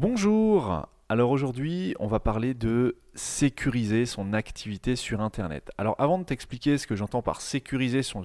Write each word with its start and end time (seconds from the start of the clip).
Bonjour 0.00 0.86
Alors 1.10 1.30
aujourd'hui, 1.30 1.94
on 2.00 2.06
va 2.06 2.20
parler 2.20 2.52
de 2.52 2.96
sécuriser 3.14 4.04
son 4.04 4.34
activité 4.34 4.94
sur 4.94 5.22
Internet. 5.22 5.70
Alors 5.78 5.96
avant 5.98 6.18
de 6.18 6.24
t'expliquer 6.24 6.76
ce 6.76 6.86
que 6.86 6.96
j'entends 6.96 7.22
par 7.22 7.40
sécuriser 7.40 8.02
son, 8.02 8.24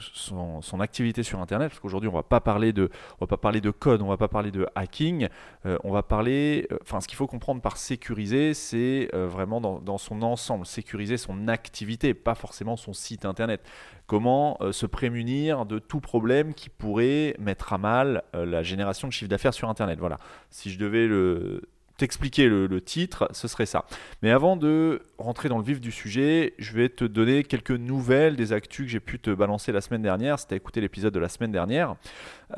activité 0.81 1.23
sur 1.23 1.39
Internet, 1.39 1.69
parce 1.69 1.79
qu'aujourd'hui 1.79 2.09
on 2.09 2.13
va 2.13 2.23
pas 2.23 2.41
parler 2.41 2.73
de, 2.73 2.89
va 3.21 3.25
pas 3.25 3.37
parler 3.37 3.61
de 3.61 3.71
code, 3.71 4.01
on 4.01 4.09
va 4.09 4.17
pas 4.17 4.27
parler 4.27 4.51
de 4.51 4.67
hacking, 4.75 5.29
euh, 5.65 5.77
on 5.85 5.93
va 5.93 6.03
parler, 6.03 6.67
euh, 6.73 6.77
enfin 6.81 6.99
ce 6.99 7.07
qu'il 7.07 7.15
faut 7.15 7.25
comprendre 7.25 7.61
par 7.61 7.77
sécuriser, 7.77 8.53
c'est 8.53 9.07
euh, 9.13 9.27
vraiment 9.29 9.61
dans, 9.61 9.79
dans, 9.79 9.97
son 9.97 10.21
ensemble, 10.21 10.65
sécuriser 10.65 11.15
son 11.15 11.47
activité, 11.47 12.13
pas 12.13 12.35
forcément 12.35 12.75
son 12.75 12.91
site 12.91 13.23
Internet. 13.23 13.61
Comment 14.07 14.59
se 14.71 14.85
prémunir 14.85 15.65
de 15.65 15.79
tout 15.79 16.01
problème 16.01 16.53
qui 16.53 16.67
pourrait 16.67 17.35
mettre 17.39 17.71
à 17.71 17.77
mal 17.77 18.23
la 18.33 18.61
génération 18.61 19.07
de 19.07 19.13
chiffre 19.13 19.29
d'affaires 19.29 19.53
sur 19.53 19.69
Internet? 19.69 19.97
Voilà. 19.97 20.19
Si 20.49 20.69
je 20.69 20.77
devais 20.77 21.07
le 21.07 21.61
t'expliquer 21.97 22.47
le, 22.47 22.81
titre, 22.81 23.29
ce 23.33 23.47
serait 23.47 23.65
ça. 23.65 23.85
Mais 24.21 24.31
avant 24.31 24.55
de 24.55 25.03
rentrer 25.17 25.49
dans 25.49 25.57
le 25.57 25.63
vif 25.63 25.79
du 25.79 25.91
sujet, 25.91 26.53
je 26.57 26.73
vais 26.73 26.89
te 26.89 27.05
donner 27.05 27.43
quelques 27.43 27.71
nouvelles 27.71 28.35
des 28.35 28.51
actus 28.51 28.85
que 28.85 28.91
j'ai 28.91 28.99
pu 28.99 29.19
te 29.19 29.29
balancer 29.29 29.71
la 29.71 29.81
semaine 29.81 30.01
dernière, 30.01 30.39
si 30.39 30.47
tu 30.47 30.53
as 30.53 30.57
écouté 30.57 30.81
l'épisode 30.81 31.13
de 31.13 31.19
la 31.19 31.29
semaine 31.29 31.51
dernière. 31.51 31.95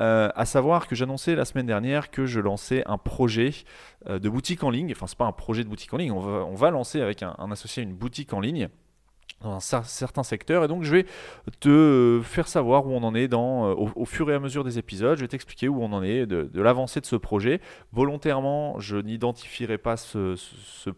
Euh, 0.00 0.30
à 0.34 0.44
savoir 0.44 0.88
que 0.88 0.94
j'annonçais 0.94 1.34
la 1.34 1.44
semaine 1.44 1.66
dernière 1.66 2.10
que 2.10 2.26
je 2.26 2.40
lançais 2.40 2.82
un 2.86 2.98
projet 2.98 3.52
euh, 4.08 4.18
de 4.18 4.28
boutique 4.28 4.62
en 4.62 4.70
ligne. 4.70 4.92
Enfin, 4.92 5.06
c'est 5.06 5.18
pas 5.18 5.26
un 5.26 5.32
projet 5.32 5.64
de 5.64 5.68
boutique 5.68 5.92
en 5.92 5.98
ligne, 5.98 6.12
on 6.12 6.54
va, 6.54 6.70
lancer 6.70 7.00
avec 7.00 7.22
un 7.22 7.50
associé 7.50 7.82
une 7.82 7.94
boutique 7.94 8.32
en 8.32 8.40
ligne 8.40 8.68
dans 9.42 9.56
un 9.56 9.60
certain 9.60 10.22
secteur 10.22 10.64
et 10.64 10.68
donc 10.68 10.82
je 10.82 10.90
vais 10.90 11.06
te 11.60 12.20
faire 12.24 12.48
savoir 12.48 12.86
où 12.86 12.92
on 12.92 13.02
en 13.02 13.14
est 13.14 13.28
dans, 13.28 13.70
euh, 13.70 13.74
au, 13.94 14.04
fur 14.06 14.30
et 14.30 14.34
à 14.34 14.38
mesure 14.38 14.64
des 14.64 14.78
épisodes, 14.78 15.16
je 15.16 15.22
vais 15.22 15.28
t'expliquer 15.28 15.68
où 15.68 15.82
on 15.82 15.92
en 15.92 16.02
est 16.02 16.26
de, 16.26 16.48
l'avancée 16.54 17.00
de 17.00 17.06
ce 17.06 17.16
projet. 17.16 17.60
Volontairement, 17.92 18.80
je 18.80 18.96
n'identifierai 18.96 19.76
pas 19.78 19.96
ce, 19.96 20.36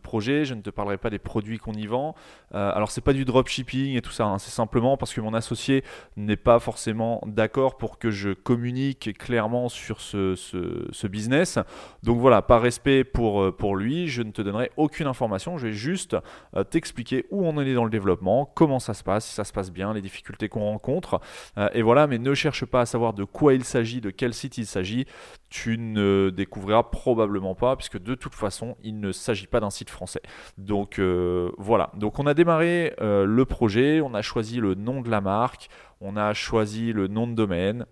projet, 0.03 0.45
je 0.45 0.55
ne 0.55 0.63
te 0.63 0.71
parlerai 0.71 0.99
pas 0.99 1.11
des 1.11 1.19
produits 1.19 1.59
qu'on 1.59 1.73
y 1.73 1.87
vend. 1.87 2.15
Euh, 2.55 2.71
alors 2.75 2.91
c'est 2.91 3.01
pas 3.01 3.13
du 3.13 3.25
dropshipping 3.25 3.97
et 3.97 4.03
tout 4.03 4.13
ça, 4.13 4.25
hein. 4.25 4.39
c'est 4.39 4.51
simplement 4.51 4.97
parce 4.97 5.13
que 5.13 5.21
mon 5.21 5.35
associé 5.35 5.83
n'est 6.17 6.37
pas 6.37 6.61
forcément 6.61 7.21
d'accord 7.27 7.77
pour 7.77 7.99
que 7.99 8.11
je 8.11 8.31
communique 8.31 9.19
clairement 9.19 9.69
sur 9.69 10.01
ce, 10.01 10.35
ce, 10.37 11.07
business. 11.09 11.59
Donc 12.03 12.19
voilà, 12.19 12.43
par 12.43 12.61
respect 12.61 13.03
pour, 13.03 13.43
euh, 13.43 13.51
pour 13.51 13.75
lui, 13.75 14.09
je 14.09 14.23
ne 14.23 14.31
te 14.31 14.43
donnerai 14.43 14.71
aucune 14.77 15.07
information, 15.07 15.59
je 15.59 15.69
vais 15.69 15.73
juste 15.73 16.17
t'expliquer 16.71 17.25
où 17.31 17.45
on 17.45 17.57
en 17.57 17.61
est 17.63 17.75
dans 17.75 17.85
le 17.85 17.91
développement 17.91 18.18
comment 18.55 18.79
ça 18.79 18.95
se 18.95 19.03
passe, 19.03 19.27
si 19.27 19.35
ça 19.35 19.45
se 19.45 19.53
passe 19.53 19.71
bien, 19.71 19.93
les 19.93 20.03
difficultés 20.03 20.49
qu'on 20.49 20.61
rencontre. 20.61 21.21
Euh, 21.57 21.69
et 21.73 21.83
voilà, 21.83 22.07
mais 22.07 22.19
ne 22.19 22.35
cherche 22.35 22.65
pas 22.65 22.83
à 22.83 22.87
savoir 22.87 23.13
de 23.15 23.25
quoi 23.25 23.55
il 23.55 23.65
s'agit, 23.65 24.01
de 24.01 24.11
quel 24.11 24.35
site 24.35 24.59
il 24.59 24.67
s'agit. 24.67 25.07
Tu 25.51 25.79
ne 25.79 26.31
découvriras 26.31 26.83
probablement 26.85 27.55
pas, 27.55 27.77
puisque 27.77 27.99
de 27.99 28.15
toute 28.15 28.35
façon, 28.35 28.77
il 28.83 29.01
ne 29.01 29.13
s'agit 29.13 29.47
pas 29.47 29.61
d'un 29.61 29.71
site 29.71 29.91
français. 29.91 30.23
Donc 30.57 30.99
euh, 30.99 31.51
voilà, 31.59 31.91
donc 31.95 32.19
on 32.19 32.27
a 32.27 32.35
démarré 32.35 32.95
euh, 33.01 33.25
le 33.25 33.45
projet, 33.45 34.01
on 34.01 34.15
a 34.15 34.23
choisi 34.23 34.59
le 34.59 34.75
nom 34.75 35.01
de 35.01 35.11
la 35.11 35.21
marque, 35.21 35.69
on 36.01 36.17
a 36.17 36.35
choisi 36.35 36.93
le 36.93 37.09
nom 37.09 37.27
de 37.27 37.35
domaine. 37.35 37.87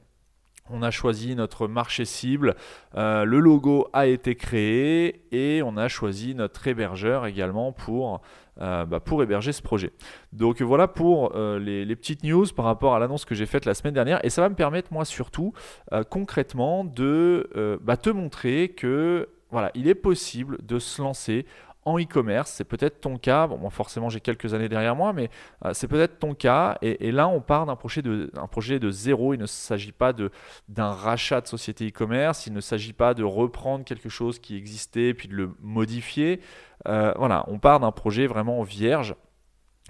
On 0.71 0.83
a 0.83 0.91
choisi 0.91 1.37
notre 1.37 1.69
marché 1.69 2.05
cible, 2.05 2.55
le 2.95 3.39
logo 3.39 3.89
a 3.93 4.07
été 4.07 4.35
créé 4.35 5.23
et 5.31 5.63
on 5.63 5.77
a 5.77 5.89
choisi 5.89 6.35
notre 6.35 6.67
hébergeur 6.67 7.27
également 7.27 7.73
pour 7.73 8.21
euh, 8.63 8.87
bah, 8.87 9.03
héberger 9.21 9.53
ce 9.53 9.61
projet. 9.61 9.93
Donc 10.33 10.63
voilà 10.63 10.89
pour 10.89 11.37
euh, 11.37 11.59
les, 11.59 11.95
petites 11.95 12.25
news 12.25 12.47
par 12.57 12.65
rapport 12.65 12.95
à 12.95 12.99
l'annonce 12.99 13.27
que 13.27 13.35
j'ai 13.35 13.45
faite 13.45 13.67
la 13.67 13.75
semaine 13.75 13.93
dernière. 13.93 14.25
Et 14.25 14.31
ça 14.31 14.41
va 14.41 14.49
me 14.49 14.55
permettre, 14.55 14.95
moi 14.95 15.05
surtout, 15.05 15.53
euh, 15.93 16.05
concrètement, 16.05 16.83
de 16.85 17.79
bah, 17.83 17.99
te 17.99 18.09
montrer 18.09 18.71
que 18.71 19.29
voilà, 19.51 19.71
il 19.75 19.89
est 19.89 19.95
possible 19.95 20.59
de 20.63 20.79
se 20.79 21.03
lancer 21.03 21.45
en 21.87 21.99
e-commerce. 21.99 22.51
C'est 22.51 22.65
peut-être 22.65 23.01
ton 23.01 23.17
cas. 23.17 23.47
Bon, 23.47 23.57
moi, 23.57 23.71
forcément, 23.71 24.11
j'ai 24.11 24.21
quelques 24.21 24.53
années 24.53 24.69
derrière 24.69 24.95
moi, 24.95 25.13
mais 25.13 25.31
c'est 25.73 25.89
peut-être 25.89 26.19
ton 26.19 26.35
cas. 26.35 26.77
Et, 26.83 27.13
là, 27.13 27.29
on 27.29 27.41
part 27.41 27.67
d'un 27.67 27.77
projet, 27.77 28.03
de, 28.03 28.31
projet 28.51 28.79
de 28.79 28.91
zéro. 28.91 29.33
Il 29.33 29.41
ne 29.41 29.47
s'agit 29.47 29.93
pas 29.93 30.13
d'un 30.69 30.91
rachat 30.91 31.41
de 31.41 31.47
société 31.47 31.89
e-commerce. 31.89 32.47
Il 32.47 32.53
ne 32.53 32.61
s'agit 32.61 32.93
pas 32.93 33.15
de 33.15 33.25
reprendre 33.25 33.85
quelque 33.85 34.09
chose 34.09 34.39
qui 34.39 34.57
existait 34.57 35.15
puis 35.15 35.29
de 35.29 35.35
le 35.35 35.55
modifier. 35.61 36.41
Euh, 36.89 37.13
voilà, 37.17 37.45
on 37.49 37.59
part 37.59 37.81
d'un 37.81 37.93
projet 37.93 38.27
vraiment 38.27 38.63
vierge. 38.63 39.15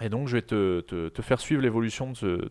Et 0.02 0.10
donc, 0.10 0.28
je 0.28 0.36
vais 0.36 0.42
te, 0.42 1.10
faire 1.22 1.40
suivre 1.40 1.62
l'évolution 1.62 2.12
de, 2.12 2.50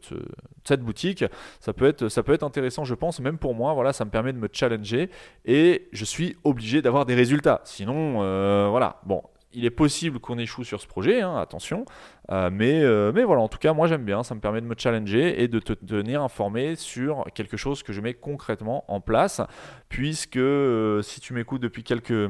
cette 0.64 0.82
boutique. 0.82 1.24
Ça 1.60 1.74
peut, 1.74 1.86
être, 1.86 2.10
ça 2.10 2.24
peut 2.24 2.34
être 2.34 2.44
intéressant, 2.44 2.86
je 2.86 2.96
pense, 2.96 3.20
même 3.20 3.38
pour 3.38 3.54
moi. 3.54 3.74
Voilà, 3.74 3.94
ça 3.94 4.04
me 4.04 4.10
permet 4.10 4.34
de 4.34 4.40
me 4.40 4.50
challenger 4.52 5.12
et 5.46 5.88
je 5.92 6.06
suis 6.06 6.36
obligé 6.44 6.82
d'avoir 6.82 7.06
des 7.06 7.14
résultats. 7.14 7.62
Sinon, 7.64 8.24
euh, 8.24 8.68
voilà. 8.70 9.00
Bon, 9.06 9.22
il 9.56 9.66
est 9.66 9.72
possible 9.72 10.20
qu'on 10.20 10.38
échoue 10.38 10.64
sur 10.64 10.82
ce 10.82 10.88
projet, 10.88 11.22
hein, 11.22 11.38
attention. 11.38 11.86
Euh, 12.32 12.50
mais, 12.52 12.84
euh, 12.84 13.12
mais 13.14 13.24
voilà, 13.24 13.42
en 13.42 13.48
tout 13.48 13.58
cas, 13.58 13.74
moi 13.74 13.88
j'aime 13.88 14.04
bien, 14.04 14.24
ça 14.24 14.36
me 14.36 14.40
permet 14.40 14.62
de 14.62 14.66
me 14.66 14.76
challenger 14.78 15.42
et 15.42 15.48
de 15.48 15.60
te 15.60 15.74
tenir 15.74 16.22
informé 16.22 16.76
sur 16.76 17.26
quelque 17.34 17.58
chose 17.58 17.84
que 17.84 17.94
je 17.94 18.02
mets 18.02 18.14
concrètement 18.14 18.84
en 18.88 19.02
place. 19.02 19.42
Puisque 19.90 20.38
euh, 20.38 21.02
si 21.02 21.20
tu 21.22 21.34
m'écoutes 21.34 21.62
depuis 21.62 21.84
quelques, 21.84 22.30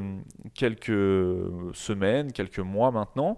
quelques 0.54 1.74
semaines, 1.74 2.32
quelques 2.32 2.60
mois 2.60 2.90
maintenant, 2.90 3.36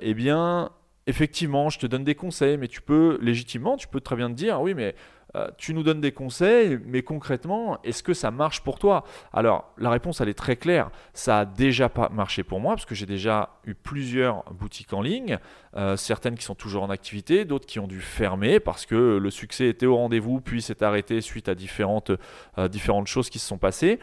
eh 0.00 0.14
bien, 0.14 0.70
effectivement, 1.06 1.68
je 1.68 1.78
te 1.78 1.86
donne 1.86 2.04
des 2.04 2.14
conseils, 2.14 2.56
mais 2.56 2.68
tu 2.68 2.82
peux 2.82 3.18
légitimement, 3.20 3.76
tu 3.76 3.88
peux 3.88 4.00
très 4.00 4.16
bien 4.16 4.28
te 4.28 4.34
dire, 4.34 4.60
oui, 4.60 4.74
mais 4.74 4.94
euh, 5.36 5.48
tu 5.56 5.74
nous 5.74 5.82
donnes 5.82 6.00
des 6.00 6.12
conseils, 6.12 6.78
mais 6.84 7.02
concrètement, 7.02 7.78
est-ce 7.82 8.02
que 8.02 8.14
ça 8.14 8.30
marche 8.30 8.62
pour 8.62 8.78
toi? 8.78 9.04
Alors, 9.32 9.72
la 9.78 9.90
réponse, 9.90 10.20
elle 10.20 10.28
est 10.28 10.34
très 10.34 10.56
claire. 10.56 10.90
Ça 11.14 11.40
a 11.40 11.44
déjà 11.44 11.88
pas 11.88 12.08
marché 12.10 12.42
pour 12.42 12.60
moi, 12.60 12.74
parce 12.74 12.86
que 12.86 12.94
j'ai 12.94 13.06
déjà 13.06 13.50
eu 13.64 13.74
plusieurs 13.74 14.44
boutiques 14.52 14.92
en 14.92 15.00
ligne, 15.00 15.38
euh, 15.76 15.96
certaines 15.96 16.36
qui 16.36 16.44
sont 16.44 16.54
toujours 16.54 16.82
en 16.82 16.90
activité, 16.90 17.44
d'autres 17.44 17.66
qui 17.66 17.78
ont 17.78 17.86
dû 17.86 18.00
fermer 18.00 18.60
parce 18.60 18.86
que 18.86 19.16
le 19.16 19.30
succès 19.30 19.68
était 19.68 19.86
au 19.86 19.96
rendez-vous, 19.96 20.40
puis 20.40 20.60
s'est 20.60 20.82
arrêté 20.82 21.20
suite 21.20 21.48
à 21.48 21.54
différentes, 21.54 22.12
euh, 22.58 22.68
différentes 22.68 23.06
choses 23.06 23.30
qui 23.30 23.38
se 23.38 23.46
sont 23.46 23.58
passées. 23.58 23.98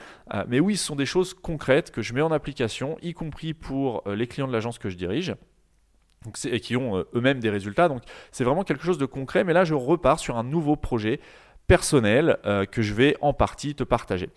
mais 0.47 0.59
oui, 0.59 0.77
ce 0.77 0.85
sont 0.85 0.95
des 0.95 1.05
choses 1.05 1.33
concrètes 1.33 1.91
que 1.91 2.01
je 2.01 2.13
mets 2.13 2.21
en 2.21 2.31
application, 2.31 2.97
y 3.01 3.13
compris 3.13 3.53
pour 3.53 4.03
les 4.07 4.27
clients 4.27 4.47
de 4.47 4.53
l'agence 4.53 4.79
que 4.79 4.89
je 4.89 4.95
dirige 4.95 5.35
et 6.45 6.59
qui 6.59 6.75
ont 6.75 6.97
euh, 6.97 7.03
eux-mêmes 7.15 7.39
des 7.39 7.49
résultats. 7.49 7.87
Donc 7.87 8.03
c'est 8.31 8.43
vraiment 8.43 8.63
quelque 8.63 8.83
chose 8.83 8.97
de 8.97 9.05
concret, 9.05 9.43
mais 9.43 9.53
là 9.53 9.63
je 9.63 9.73
repars 9.73 10.19
sur 10.19 10.37
un 10.37 10.43
nouveau 10.43 10.75
projet 10.75 11.19
personnel 11.67 12.37
euh, 12.45 12.65
que 12.65 12.81
je 12.81 12.93
vais 12.93 13.15
en 13.21 13.33
partie 13.33 13.75
te 13.75 13.83
partager. 13.83 14.29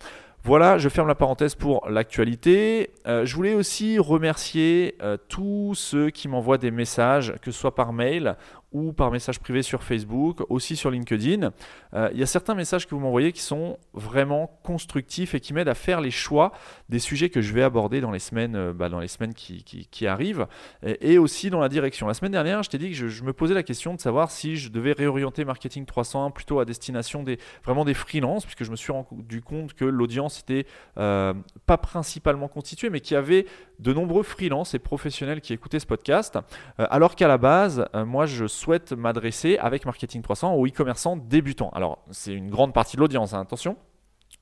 Voilà, 0.45 0.77
je 0.77 0.89
ferme 0.89 1.07
la 1.07 1.15
parenthèse 1.15 1.55
pour 1.55 1.89
l'actualité. 1.89 2.91
Euh, 3.07 3.25
je 3.25 3.33
voulais 3.33 3.53
aussi 3.53 3.97
remercier 3.97 4.97
tous 5.29 5.73
ceux 5.73 6.09
qui 6.09 6.27
m'envoient 6.27 6.57
des 6.57 6.71
messages, 6.71 7.33
que 7.41 7.49
ce 7.49 7.57
soit 7.57 7.75
par 7.75 7.93
mail 7.93 8.35
ou 8.73 8.91
par 8.91 9.11
message 9.11 9.39
privé 9.39 9.61
sur 9.61 9.83
Facebook, 9.83 10.41
aussi 10.49 10.75
sur 10.75 10.91
LinkedIn. 10.91 11.51
Euh, 11.93 12.09
il 12.13 12.19
y 12.19 12.23
a 12.23 12.25
certains 12.25 12.55
messages 12.55 12.87
que 12.87 12.95
vous 12.95 13.01
m'envoyez 13.01 13.31
qui 13.31 13.41
sont 13.41 13.77
vraiment 13.93 14.59
constructifs 14.63 15.35
et 15.35 15.39
qui 15.39 15.53
m'aident 15.53 15.69
à 15.69 15.75
faire 15.75 16.01
les 16.01 16.11
choix 16.11 16.51
des 16.89 16.99
sujets 16.99 17.29
que 17.29 17.41
je 17.41 17.53
vais 17.53 17.61
aborder 17.61 18.01
dans 18.01 18.11
les 18.11 18.19
semaines, 18.19 18.55
euh, 18.55 18.73
bah, 18.73 18.89
dans 18.89 18.99
les 18.99 19.07
semaines 19.07 19.33
qui, 19.33 19.63
qui, 19.63 20.07
arrivent 20.07 20.47
et, 20.83 21.17
aussi 21.17 21.49
dans 21.49 21.59
la 21.59 21.69
direction. 21.69 22.07
La 22.07 22.13
semaine 22.13 22.31
dernière, 22.31 22.63
je 22.63 22.69
t'ai 22.69 22.77
dit 22.77 22.89
que 22.89 22.95
je, 22.95 23.23
me 23.23 23.31
posais 23.31 23.53
la 23.53 23.63
question 23.63 23.93
de 23.93 24.01
savoir 24.01 24.31
si 24.31 24.57
je 24.57 24.69
devais 24.69 24.91
réorienter 24.91 25.45
Marketing 25.45 25.85
301 25.85 26.31
plutôt 26.31 26.59
à 26.59 26.65
destination 26.65 27.23
des, 27.23 27.37
vraiment 27.63 27.85
des 27.85 27.93
freelances, 27.93 28.43
puisque 28.43 28.63
je 28.63 28.71
me 28.71 28.75
suis 28.75 28.91
rendu 28.91 29.41
compte 29.41 29.73
que 29.73 29.85
l'audience 29.85 30.39
était 30.39 30.65
euh, 30.97 31.33
pas 31.65 31.77
principalement 31.77 32.47
constituée, 32.47 32.89
mais 32.89 32.99
qu'il 32.99 33.15
y 33.15 33.17
avait 33.17 33.45
de 33.79 33.93
nombreux 33.93 34.23
freelances 34.23 34.73
et 34.73 34.79
professionnels 34.79 35.41
qui 35.41 35.53
écoutaient 35.53 35.79
ce 35.79 35.85
podcast, 35.85 36.37
alors 36.77 37.15
qu'à 37.15 37.27
la 37.27 37.37
base, 37.37 37.85
moi, 37.93 38.25
je 38.25 38.47
souhaite 38.63 38.93
m'adresser 38.93 39.57
avec 39.57 39.85
Marketing 39.85 40.21
300 40.21 40.53
aux 40.53 40.65
e-commerçants 40.65 41.17
débutants. 41.17 41.69
Alors, 41.69 41.99
c'est 42.11 42.33
une 42.33 42.49
grande 42.49 42.73
partie 42.73 42.95
de 42.95 43.01
l'audience, 43.01 43.33
hein, 43.33 43.41
attention. 43.41 43.77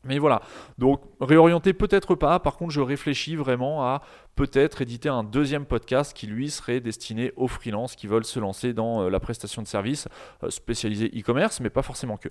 Mais 0.03 0.17
voilà, 0.17 0.41
donc 0.79 1.01
réorienter 1.19 1.73
peut-être 1.73 2.15
pas, 2.15 2.39
par 2.39 2.57
contre 2.57 2.71
je 2.71 2.81
réfléchis 2.81 3.35
vraiment 3.35 3.83
à 3.83 4.01
peut-être 4.35 4.81
éditer 4.81 5.09
un 5.09 5.23
deuxième 5.23 5.66
podcast 5.66 6.17
qui 6.17 6.25
lui 6.25 6.49
serait 6.49 6.79
destiné 6.79 7.34
aux 7.35 7.47
freelances 7.47 7.96
qui 7.96 8.07
veulent 8.07 8.25
se 8.25 8.40
lancer 8.40 8.73
dans 8.73 9.03
euh, 9.03 9.09
la 9.09 9.19
prestation 9.19 9.61
de 9.61 9.67
services 9.67 10.07
euh, 10.43 10.49
spécialisés 10.49 11.11
e-commerce, 11.16 11.59
mais 11.59 11.69
pas 11.69 11.84
forcément 11.84 12.17
que. 12.17 12.29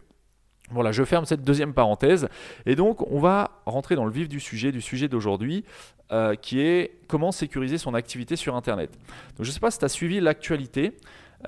Voilà, 0.73 0.93
je 0.93 1.03
ferme 1.03 1.25
cette 1.25 1.43
deuxième 1.43 1.75
parenthèse. 1.75 2.29
Et 2.65 2.77
donc, 2.77 3.05
on 3.11 3.19
va 3.19 3.61
rentrer 3.67 3.97
dans 3.97 4.05
le 4.05 4.13
vif 4.13 4.29
du 4.29 4.39
sujet, 4.39 4.71
du 4.71 4.81
sujet 4.81 5.09
d'aujourd'hui, 5.09 5.65
euh, 6.13 6.37
qui 6.37 6.61
est 6.61 7.01
comment 7.09 7.33
sécuriser 7.33 7.77
son 7.77 7.95
activité 7.95 8.37
sur 8.37 8.55
Internet. 8.55 8.93
Donc, 9.37 9.45
je 9.45 9.49
ne 9.49 9.53
sais 9.53 9.61
pas 9.61 9.73
si 9.73 9.81
tu 9.81 9.85
as 9.85 9.89
suivi 9.89 10.21
l'actualité, 10.21 10.97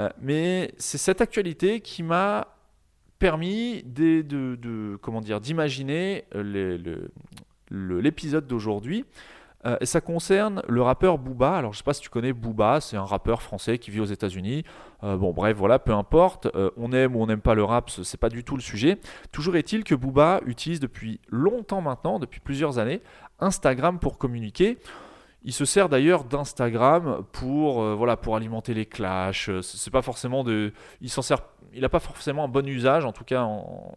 euh, 0.01 0.09
mais 0.21 0.73
c'est 0.79 0.99
cette 0.99 1.21
actualité 1.21 1.81
qui 1.81 2.03
m'a 2.03 2.49
permis 3.19 3.83
de, 3.85 4.99
comment 5.01 5.21
dire, 5.21 5.41
d'imaginer 5.41 6.25
euh, 6.35 7.09
l'épisode 7.71 8.47
d'aujourd'hui. 8.47 9.05
Euh, 9.65 9.77
et 9.81 9.87
ça 9.87 10.01
concerne 10.01 10.61
le 10.69 10.83
rappeur 10.83 11.19
Booba. 11.19 11.57
Alors 11.57 11.73
je 11.73 11.79
sais 11.79 11.85
pas 11.85 11.95
si 11.95 12.01
tu 12.01 12.09
connais 12.09 12.33
Booba, 12.33 12.81
c'est 12.81 12.97
un 12.97 13.05
rappeur 13.05 13.43
français 13.43 13.79
qui 13.79 13.93
vit 13.93 14.01
aux 14.01 14.07
États-Unis. 14.07 14.65
Bon 15.03 15.33
bref, 15.33 15.57
voilà, 15.57 15.79
peu 15.79 15.93
importe. 15.93 16.49
On 16.77 16.93
aime 16.93 17.17
ou 17.17 17.23
on 17.23 17.27
n'aime 17.27 17.41
pas 17.41 17.55
le 17.55 17.65
rap, 17.65 17.91
c'est 17.91 18.19
pas 18.19 18.29
du 18.29 18.45
tout 18.45 18.57
le 18.57 18.63
sujet. 18.63 18.99
Toujours 19.31 19.57
est-il 19.57 19.85
que 19.85 19.95
Booba 19.95 20.41
utilise 20.47 20.81
depuis 20.81 21.21
longtemps 21.29 21.81
maintenant, 21.81 22.19
depuis 22.19 22.41
plusieurs 22.41 22.79
années, 22.79 23.03
Instagram 23.41 23.99
pour 23.99 24.19
communiquer. 24.19 24.79
Il 25.45 25.53
se 25.53 25.65
sert 25.65 25.89
d'ailleurs 25.89 26.25
d'Instagram 26.25 27.25
pour, 27.33 27.83
voilà, 27.97 28.17
pour 28.17 28.37
alimenter 28.37 28.75
les 28.75 28.87
clashs. 28.87 29.51
C'est 29.61 29.91
pas 29.91 30.03
forcément 30.03 30.45
de, 30.45 30.73
il 31.01 31.11
s'en 31.11 31.23
sert, 31.23 31.41
il 31.73 31.81
n'a 31.81 31.89
pas 31.89 32.01
forcément 32.01 32.45
un 32.45 32.49
bon 32.49 32.67
usage, 32.67 33.05
en 33.05 33.13
tout 33.13 33.25
cas 33.25 33.43
en, 33.43 33.95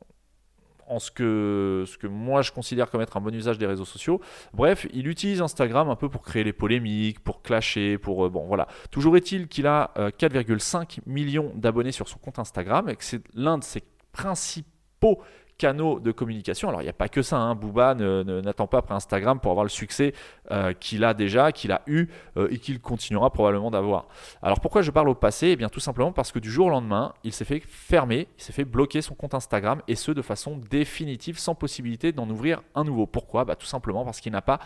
en 0.88 1.00
ce 1.00 1.12
que, 1.12 1.84
ce 1.88 1.98
que 1.98 2.08
moi 2.08 2.42
je 2.42 2.52
considère 2.52 2.90
comme 2.90 3.02
être 3.02 3.18
un 3.18 3.22
bon 3.22 3.34
usage 3.34 3.58
des 3.58 3.66
réseaux 3.66 3.86
sociaux. 3.86 4.22
Bref, 4.54 4.88
il 4.94 5.08
utilise 5.08 5.42
Instagram 5.42 5.90
un 5.90 5.96
peu 5.96 6.10
pour 6.10 6.22
créer 6.22 6.44
les 6.44 6.54
polémiques, 6.54 7.20
pour 7.20 7.42
clasher, 7.42 7.98
pour... 7.98 8.26
Euh, 8.26 8.30
bon 8.30 8.46
voilà. 8.46 8.68
Toujours 8.92 9.18
est-il 9.18 9.48
qu'il 9.48 9.68
a 9.68 9.92
4,5 9.96 11.00
euh, 11.00 11.02
millions 11.06 11.52
d'abonnés 11.56 11.92
sur 11.92 12.08
son 12.08 12.18
compte 12.20 12.40
Instagram 12.40 12.90
et 12.90 12.96
que 12.96 13.04
c'est 13.04 13.22
l'un 13.34 13.58
de 13.58 13.64
ses 13.64 13.84
principaux 14.12 15.22
canaux 15.58 16.00
de 16.00 16.12
communication. 16.12 16.70
Alors 16.70 16.82
il 16.82 16.86
n'y 16.86 16.90
a 16.90 16.94
pas 16.94 17.08
que 17.08 17.22
ça, 17.22 17.38
hein. 17.38 17.56
Booba 17.56 17.96
n'attend 17.96 18.68
pas 18.68 18.80
après 18.80 18.94
Instagram 18.94 19.40
pour 19.40 19.52
avoir 19.52 19.64
le 19.64 19.70
succès 19.70 20.14
euh, 20.52 20.74
qu'il 20.74 21.04
a 21.04 21.14
déjà, 21.14 21.52
qu'il 21.52 21.72
a 21.72 21.82
eu 21.88 22.08
euh, 22.38 22.48
et 22.52 22.58
qu'il 22.58 22.80
continuera 22.80 23.32
probablement 23.32 23.72
d'avoir. 23.72 24.08
Alors 24.42 24.60
pourquoi 24.60 24.82
je 24.82 24.92
parle 24.92 25.10
au 25.10 25.16
passé? 25.16 25.48
Eh 25.48 25.56
bien 25.56 25.70
tout 25.70 25.80
simplement 25.80 26.12
parce 26.12 26.32
que 26.32 26.40
du 26.40 26.52
jour 26.52 26.68
au 26.68 26.70
lendemain, 26.70 27.14
il 27.24 27.32
s'est 27.32 27.46
fait 27.46 27.62
fermer, 27.68 28.28
il 28.38 28.44
s'est 28.44 28.54
fait 28.54 28.66
bloquer 28.66 29.02
son 29.02 29.16
compte 29.16 29.34
Instagram 29.34 29.82
et 29.88 29.96
ce 29.96 30.12
de 30.12 30.22
façon 30.22 30.60
définitive 30.70 31.40
sans 31.40 31.56
possibilité 31.56 32.12
d'en 32.12 32.30
ouvrir 32.30 32.62
un 32.76 32.84
nouveau. 32.84 33.06
Pourquoi? 33.06 33.46
Bah, 33.46 33.56
Tout 33.56 33.66
simplement 33.66 34.04
parce 34.04 34.20
qu'il 34.20 34.32
n'a 34.32 34.42
pas 34.42 34.60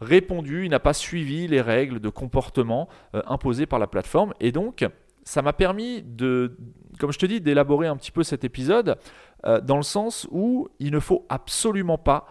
répondu, 0.00 0.64
il 0.64 0.70
n'a 0.70 0.80
pas 0.80 0.92
suivi 0.92 1.48
les 1.48 1.60
règles 1.60 2.00
de 2.00 2.08
comportement 2.10 2.88
euh, 3.14 3.22
imposées 3.26 3.66
par 3.66 3.78
la 3.78 3.86
plateforme 3.86 4.34
et 4.40 4.52
donc 4.52 4.84
ça 5.26 5.42
m'a 5.42 5.52
permis 5.52 6.02
de, 6.02 6.56
comme 7.00 7.12
je 7.12 7.18
te 7.18 7.26
dis, 7.26 7.40
d'élaborer 7.40 7.88
un 7.88 7.96
petit 7.96 8.12
peu 8.12 8.22
cet 8.22 8.44
épisode 8.44 8.96
euh, 9.44 9.60
dans 9.60 9.76
le 9.76 9.82
sens 9.82 10.26
où 10.30 10.68
il 10.78 10.92
ne 10.92 11.00
faut 11.00 11.26
absolument 11.28 11.98
pas 11.98 12.26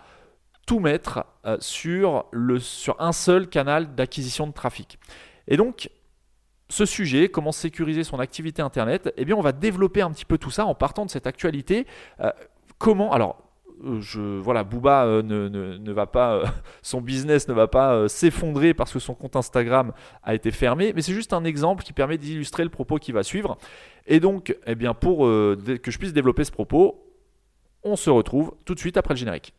tout 0.65 0.79
mettre 0.79 1.25
euh, 1.45 1.57
sur, 1.59 2.25
le, 2.31 2.59
sur 2.59 2.99
un 2.99 3.11
seul 3.11 3.47
canal 3.47 3.95
d'acquisition 3.95 4.47
de 4.47 4.51
trafic. 4.51 4.97
Et 5.47 5.57
donc, 5.57 5.89
ce 6.69 6.85
sujet, 6.85 7.29
comment 7.29 7.51
sécuriser 7.51 8.03
son 8.03 8.19
activité 8.19 8.61
Internet, 8.61 9.13
eh 9.17 9.25
bien, 9.25 9.35
on 9.35 9.41
va 9.41 9.51
développer 9.51 10.01
un 10.01 10.11
petit 10.11 10.25
peu 10.25 10.37
tout 10.37 10.49
ça 10.49 10.65
en 10.65 10.73
partant 10.73 11.05
de 11.05 11.11
cette 11.11 11.27
actualité. 11.27 11.85
Euh, 12.19 12.31
comment, 12.79 13.13
alors, 13.13 13.44
je, 13.99 14.39
voilà, 14.39 14.63
Booba 14.63 15.05
euh, 15.05 15.21
ne, 15.21 15.91
va 15.91 16.05
pas, 16.05 16.35
euh, 16.35 16.45
son 16.81 17.01
business 17.01 17.47
ne 17.47 17.53
va 17.53 17.67
pas 17.67 18.07
s'effondrer 18.07 18.73
parce 18.73 18.91
que 18.91 18.99
son 18.99 19.13
compte 19.13 19.35
Instagram 19.35 19.91
a 20.23 20.35
été 20.35 20.51
fermé, 20.51 20.93
mais 20.95 21.01
c'est 21.01 21.13
juste 21.13 21.33
un 21.33 21.43
exemple 21.43 21.83
qui 21.83 21.93
permet 21.93 22.17
d'illustrer 22.17 22.63
le 22.63 22.69
propos 22.69 22.97
qui 22.97 23.11
va 23.11 23.23
suivre. 23.23 23.57
Et 24.07 24.19
donc, 24.19 24.55
eh 24.65 24.75
bien, 24.75 24.93
pour 24.93 25.25
que 25.25 25.57
je 25.91 25.97
puisse 25.97 26.13
développer 26.13 26.43
ce 26.43 26.51
propos, 26.51 27.05
on 27.83 27.95
se 27.95 28.09
retrouve 28.09 28.53
tout 28.65 28.75
de 28.75 28.79
suite 28.79 28.97
après 28.97 29.13
le 29.13 29.19
générique. 29.19 29.53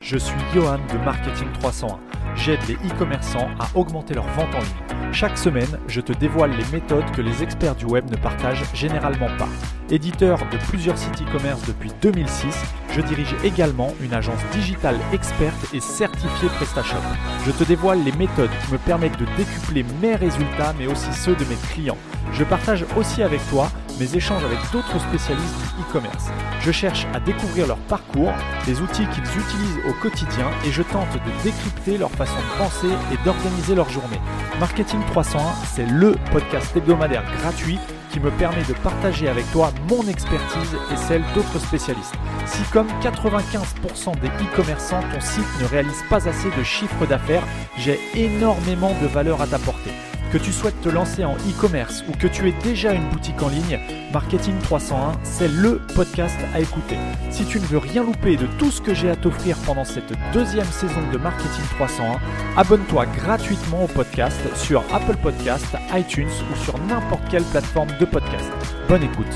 Je 0.00 0.16
suis 0.16 0.38
Johan 0.54 0.78
de 0.92 1.04
Marketing 1.04 1.48
301. 1.54 2.17
J'aide 2.38 2.60
les 2.68 2.74
e-commerçants 2.74 3.48
à 3.58 3.68
augmenter 3.74 4.14
leurs 4.14 4.28
ventes 4.28 4.54
en 4.54 4.60
ligne. 4.60 5.12
Chaque 5.12 5.36
semaine, 5.36 5.78
je 5.88 6.00
te 6.00 6.12
dévoile 6.12 6.52
les 6.52 6.64
méthodes 6.72 7.10
que 7.10 7.20
les 7.20 7.42
experts 7.42 7.74
du 7.74 7.84
web 7.84 8.08
ne 8.10 8.16
partagent 8.16 8.64
généralement 8.74 9.28
pas. 9.38 9.48
Éditeur 9.90 10.38
de 10.52 10.56
plusieurs 10.68 10.96
sites 10.96 11.20
e-commerce 11.22 11.62
depuis 11.66 11.90
2006, 12.00 12.56
je 12.92 13.00
dirige 13.00 13.34
également 13.42 13.92
une 14.00 14.14
agence 14.14 14.38
digitale 14.52 14.96
experte 15.12 15.74
et 15.74 15.80
certifiée 15.80 16.48
PrestaShop. 16.56 17.02
Je 17.44 17.50
te 17.50 17.64
dévoile 17.64 18.04
les 18.04 18.12
méthodes 18.12 18.50
qui 18.64 18.72
me 18.72 18.78
permettent 18.78 19.18
de 19.18 19.26
décupler 19.36 19.84
mes 20.00 20.14
résultats 20.14 20.74
mais 20.78 20.86
aussi 20.86 21.12
ceux 21.12 21.34
de 21.34 21.44
mes 21.46 21.56
clients. 21.72 21.98
Je 22.32 22.44
partage 22.44 22.84
aussi 22.96 23.22
avec 23.22 23.40
toi 23.50 23.68
mes 23.98 24.16
échanges 24.16 24.44
avec 24.44 24.58
d'autres 24.72 24.98
spécialistes 25.00 25.58
du 25.58 25.82
e-commerce. 25.82 26.26
Je 26.60 26.72
cherche 26.72 27.06
à 27.14 27.20
découvrir 27.20 27.66
leur 27.66 27.78
parcours, 27.78 28.32
les 28.66 28.80
outils 28.80 29.06
qu'ils 29.06 29.24
utilisent 29.24 29.80
au 29.88 29.92
quotidien 30.02 30.46
et 30.66 30.70
je 30.70 30.82
tente 30.82 31.12
de 31.12 31.42
décrypter 31.42 31.98
leur 31.98 32.10
façon 32.10 32.36
de 32.36 32.58
penser 32.58 32.88
et 33.12 33.24
d'organiser 33.24 33.74
leur 33.74 33.88
journée. 33.90 34.20
Marketing 34.60 35.00
301, 35.10 35.42
c'est 35.74 35.86
le 35.86 36.16
podcast 36.30 36.76
hebdomadaire 36.76 37.24
gratuit 37.40 37.78
qui 38.10 38.20
me 38.20 38.30
permet 38.30 38.64
de 38.64 38.72
partager 38.74 39.28
avec 39.28 39.50
toi 39.52 39.70
mon 39.88 40.02
expertise 40.08 40.76
et 40.92 40.96
celle 40.96 41.22
d'autres 41.34 41.58
spécialistes. 41.58 42.14
Si 42.46 42.62
comme 42.72 42.88
95% 43.02 44.18
des 44.20 44.28
e-commerçants, 44.28 45.02
ton 45.12 45.20
site 45.20 45.60
ne 45.60 45.66
réalise 45.66 46.02
pas 46.08 46.28
assez 46.28 46.50
de 46.50 46.62
chiffre 46.62 47.06
d'affaires, 47.06 47.46
j'ai 47.76 47.98
énormément 48.14 48.94
de 49.02 49.06
valeur 49.06 49.42
à 49.42 49.46
t'apporter. 49.46 49.90
Que 50.30 50.36
tu 50.36 50.52
souhaites 50.52 50.78
te 50.82 50.90
lancer 50.90 51.24
en 51.24 51.36
e-commerce 51.36 52.04
ou 52.06 52.12
que 52.12 52.26
tu 52.26 52.46
aies 52.46 52.54
déjà 52.62 52.92
une 52.92 53.08
boutique 53.08 53.40
en 53.42 53.48
ligne, 53.48 53.80
Marketing 54.12 54.58
301, 54.60 55.18
c'est 55.22 55.48
le 55.48 55.80
podcast 55.94 56.38
à 56.52 56.60
écouter. 56.60 56.98
Si 57.30 57.46
tu 57.46 57.58
ne 57.58 57.64
veux 57.64 57.78
rien 57.78 58.04
louper 58.04 58.36
de 58.36 58.46
tout 58.58 58.70
ce 58.70 58.82
que 58.82 58.92
j'ai 58.92 59.08
à 59.08 59.16
t'offrir 59.16 59.56
pendant 59.64 59.84
cette 59.84 60.12
deuxième 60.34 60.66
saison 60.66 61.00
de 61.10 61.16
Marketing 61.16 61.64
301, 61.76 62.20
abonne-toi 62.58 63.06
gratuitement 63.06 63.84
au 63.84 63.86
podcast 63.86 64.38
sur 64.54 64.84
Apple 64.92 65.16
Podcast, 65.22 65.64
iTunes 65.94 66.28
ou 66.52 66.56
sur 66.56 66.78
n'importe 66.80 67.26
quelle 67.30 67.44
plateforme 67.44 67.88
de 67.98 68.04
podcast. 68.04 68.52
Bonne 68.86 69.04
écoute. 69.04 69.26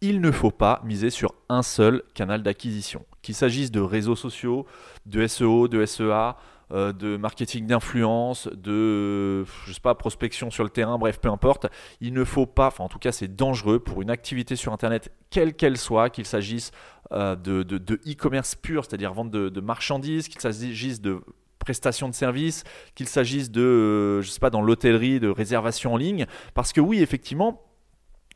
Il 0.00 0.22
ne 0.22 0.30
faut 0.30 0.50
pas 0.50 0.80
miser 0.82 1.10
sur 1.10 1.34
un 1.50 1.62
seul 1.62 2.02
canal 2.14 2.42
d'acquisition, 2.42 3.04
qu'il 3.20 3.34
s'agisse 3.34 3.70
de 3.70 3.80
réseaux 3.80 4.16
sociaux, 4.16 4.64
de 5.04 5.26
SEO, 5.26 5.68
de 5.68 5.84
SEA, 5.84 6.36
euh, 6.72 6.92
de 6.92 7.16
marketing 7.16 7.66
d'influence, 7.66 8.48
de 8.48 9.44
je 9.44 9.72
sais 9.72 9.80
pas 9.80 9.94
prospection 9.94 10.50
sur 10.50 10.64
le 10.64 10.70
terrain, 10.70 10.98
bref, 10.98 11.18
peu 11.18 11.30
importe. 11.30 11.66
Il 12.00 12.12
ne 12.12 12.24
faut 12.24 12.46
pas, 12.46 12.68
enfin 12.68 12.84
en 12.84 12.88
tout 12.88 12.98
cas 12.98 13.12
c'est 13.12 13.34
dangereux 13.34 13.78
pour 13.78 14.02
une 14.02 14.10
activité 14.10 14.56
sur 14.56 14.72
Internet, 14.72 15.10
quelle 15.30 15.54
qu'elle 15.54 15.78
soit, 15.78 16.10
qu'il 16.10 16.26
s'agisse 16.26 16.70
euh, 17.12 17.36
de 17.36 17.94
e-commerce 18.06 18.54
pur, 18.54 18.84
c'est-à-dire 18.84 19.14
vente 19.14 19.30
de, 19.30 19.60
marchandises, 19.60 20.28
qu'il 20.28 20.40
s'agisse 20.40 21.00
de 21.00 21.20
prestations 21.58 22.08
de 22.08 22.14
services, 22.14 22.64
qu'il 22.94 23.08
s'agisse 23.08 23.50
de, 23.50 23.60
euh, 23.60 24.22
je 24.22 24.30
sais 24.30 24.40
pas, 24.40 24.50
dans 24.50 24.62
l'hôtellerie, 24.62 25.20
de 25.20 25.28
réservation 25.28 25.94
en 25.94 25.96
ligne, 25.96 26.26
parce 26.54 26.72
que 26.72 26.80
oui, 26.80 27.00
effectivement, 27.00 27.62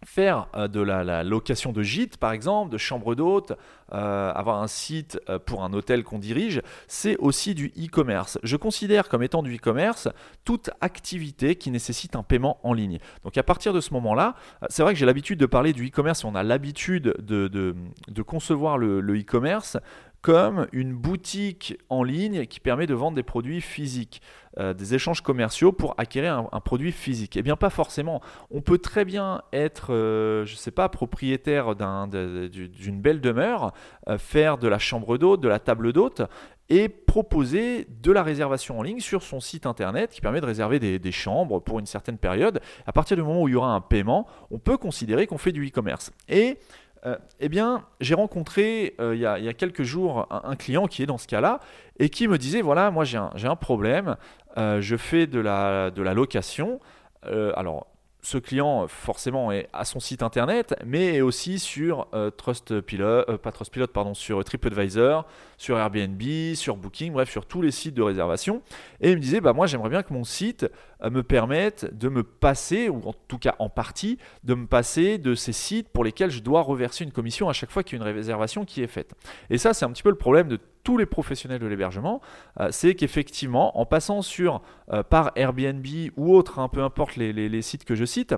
faire 0.04 0.48
euh, 0.54 0.68
de 0.68 0.80
la, 0.80 1.22
location 1.22 1.72
de 1.72 1.82
gîte, 1.82 2.16
par 2.16 2.32
exemple, 2.32 2.70
de 2.70 2.78
chambre 2.78 3.14
d'hôte, 3.14 3.52
euh, 3.92 4.32
avoir 4.32 4.62
un 4.62 4.66
site 4.66 5.20
euh, 5.28 5.38
pour 5.38 5.64
un 5.64 5.72
hôtel 5.72 6.04
qu'on 6.04 6.18
dirige, 6.18 6.62
c'est 6.88 7.16
aussi 7.18 7.54
du 7.54 7.72
e-commerce. 7.78 8.38
Je 8.42 8.56
considère 8.56 9.08
comme 9.08 9.22
étant 9.22 9.42
du 9.42 9.56
e-commerce 9.56 10.08
toute 10.44 10.70
activité 10.80 11.56
qui 11.56 11.70
nécessite 11.70 12.16
un 12.16 12.22
paiement 12.22 12.58
en 12.62 12.72
ligne. 12.72 12.98
Donc 13.24 13.36
à 13.38 13.42
partir 13.42 13.72
de 13.72 13.80
ce 13.80 13.92
moment-là, 13.94 14.34
c'est 14.68 14.82
vrai 14.82 14.92
que 14.92 14.98
j'ai 14.98 15.06
l'habitude 15.06 15.38
de 15.38 15.46
parler 15.46 15.72
du 15.72 15.88
e-commerce, 15.88 16.24
on 16.24 16.34
a 16.34 16.42
l'habitude 16.42 17.14
de, 17.18 17.74
concevoir 18.22 18.78
le 18.78 19.18
e-commerce 19.18 19.76
comme 20.22 20.68
une 20.72 20.94
boutique 20.94 21.76
en 21.88 22.04
ligne 22.04 22.46
qui 22.46 22.60
permet 22.60 22.86
de 22.86 22.94
vendre 22.94 23.16
des 23.16 23.24
produits 23.24 23.60
physiques, 23.60 24.22
euh, 24.58 24.72
des 24.72 24.94
échanges 24.94 25.20
commerciaux 25.20 25.72
pour 25.72 25.94
acquérir 25.98 26.46
un, 26.52 26.60
produit 26.60 26.92
physique. 26.92 27.36
Eh 27.36 27.42
bien, 27.42 27.56
pas 27.56 27.70
forcément. 27.70 28.22
On 28.52 28.60
peut 28.60 28.78
très 28.78 29.04
bien 29.04 29.42
être, 29.52 29.92
euh, 29.92 30.46
je 30.46 30.52
ne 30.52 30.58
sais 30.58 30.70
pas, 30.70 30.88
propriétaire 30.88 31.74
d'une 31.74 33.00
belle 33.00 33.20
demeure, 33.20 33.72
euh, 34.08 34.16
faire 34.16 34.58
de 34.58 34.68
la 34.68 34.78
chambre 34.78 35.18
d'hôte, 35.18 35.40
de 35.40 35.48
la 35.48 35.58
table 35.58 35.92
d'hôte 35.92 36.22
et 36.68 36.88
proposer 36.88 37.88
de 38.02 38.12
la 38.12 38.22
réservation 38.22 38.78
en 38.78 38.82
ligne 38.82 39.00
sur 39.00 39.22
son 39.24 39.40
site 39.40 39.66
internet 39.66 40.12
qui 40.12 40.20
permet 40.20 40.40
de 40.40 40.46
réserver 40.46 40.78
des, 40.78 41.00
des, 41.00 41.12
chambres 41.12 41.58
pour 41.58 41.80
une 41.80 41.86
certaine 41.86 42.16
période. 42.16 42.60
À 42.86 42.92
partir 42.92 43.16
du 43.16 43.24
moment 43.24 43.42
où 43.42 43.48
il 43.48 43.52
y 43.52 43.56
aura 43.56 43.74
un 43.74 43.80
paiement, 43.80 44.28
on 44.52 44.58
peut 44.58 44.78
considérer 44.78 45.26
qu'on 45.26 45.36
fait 45.36 45.52
du 45.52 45.66
e-commerce. 45.66 46.12
Et 46.28 46.58
euh, 47.04 47.16
eh 47.40 47.48
bien, 47.48 47.84
j'ai 48.00 48.14
rencontré 48.14 48.94
euh, 49.00 49.14
il, 49.14 49.20
y 49.20 49.26
a, 49.26 49.52
quelques 49.54 49.82
jours 49.82 50.28
un, 50.30 50.54
client 50.54 50.86
qui 50.86 51.02
est 51.02 51.06
dans 51.06 51.18
ce 51.18 51.26
cas-là 51.26 51.58
et 51.98 52.08
qui 52.08 52.28
me 52.28 52.38
disait 52.38 52.62
voilà, 52.62 52.90
moi 52.92 53.04
j'ai 53.04 53.18
un, 53.18 53.56
problème, 53.56 54.16
euh, 54.56 54.80
je 54.80 54.96
fais 54.96 55.26
de 55.26 55.40
la, 55.40 55.90
de 55.90 56.02
la 56.02 56.14
location. 56.14 56.80
alors, 57.24 57.86
ce 58.24 58.38
client 58.38 58.86
forcément 58.86 59.50
est 59.50 59.68
à 59.72 59.84
son 59.84 59.98
site 59.98 60.22
internet, 60.22 60.76
mais 60.86 61.16
est 61.16 61.20
aussi 61.20 61.58
sur 61.58 62.06
euh, 62.14 62.30
Trustpilot, 62.30 63.28
euh, 63.28 63.36
pas 63.36 63.50
Trustpilot, 63.50 63.88
pardon, 63.88 64.14
sur 64.14 64.42
TripAdvisor, 64.44 65.26
sur 65.58 65.76
Airbnb, 65.76 66.22
sur 66.54 66.76
Booking, 66.76 67.12
bref, 67.12 67.28
sur 67.28 67.46
tous 67.46 67.62
les 67.62 67.72
sites 67.72 67.94
de 67.94 68.02
réservation. 68.02 68.62
Et 69.00 69.10
il 69.10 69.16
me 69.16 69.20
disait, 69.20 69.40
bah 69.40 69.52
moi 69.52 69.66
j'aimerais 69.66 69.90
bien 69.90 70.04
que 70.04 70.12
mon 70.12 70.22
site 70.22 70.70
euh, 71.02 71.10
me 71.10 71.24
permette 71.24 71.98
de 71.98 72.08
me 72.08 72.22
passer, 72.22 72.88
ou 72.88 73.00
en 73.08 73.12
tout 73.26 73.38
cas 73.38 73.56
en 73.58 73.68
partie, 73.68 74.18
de 74.44 74.54
me 74.54 74.68
passer 74.68 75.18
de 75.18 75.34
ces 75.34 75.52
sites 75.52 75.88
pour 75.88 76.04
lesquels 76.04 76.30
je 76.30 76.40
dois 76.40 76.62
reverser 76.62 77.02
une 77.02 77.12
commission 77.12 77.48
à 77.48 77.52
chaque 77.52 77.72
fois 77.72 77.82
qu'il 77.82 77.98
y 77.98 78.02
a 78.02 78.08
une 78.08 78.14
réservation 78.14 78.64
qui 78.64 78.82
est 78.82 78.88
faite. 78.88 79.14
Et 79.50 79.58
ça, 79.58 79.74
c'est 79.74 79.84
un 79.84 79.90
petit 79.90 80.04
peu 80.04 80.10
le 80.10 80.16
problème 80.16 80.46
de 80.46 80.60
tous 80.84 80.98
les 80.98 81.06
professionnels 81.06 81.60
de 81.60 81.66
l'hébergement, 81.66 82.20
euh, 82.60 82.68
c'est 82.70 82.94
qu'effectivement, 82.94 83.78
en 83.78 83.86
passant 83.86 84.22
sur 84.22 84.62
euh, 84.92 85.02
par 85.02 85.32
Airbnb 85.36 85.86
ou 86.16 86.34
autre, 86.34 86.58
hein, 86.58 86.68
peu 86.68 86.82
importe 86.82 87.16
les, 87.16 87.62
sites 87.62 87.84
que 87.84 87.94
je 87.94 88.04
cite, 88.04 88.34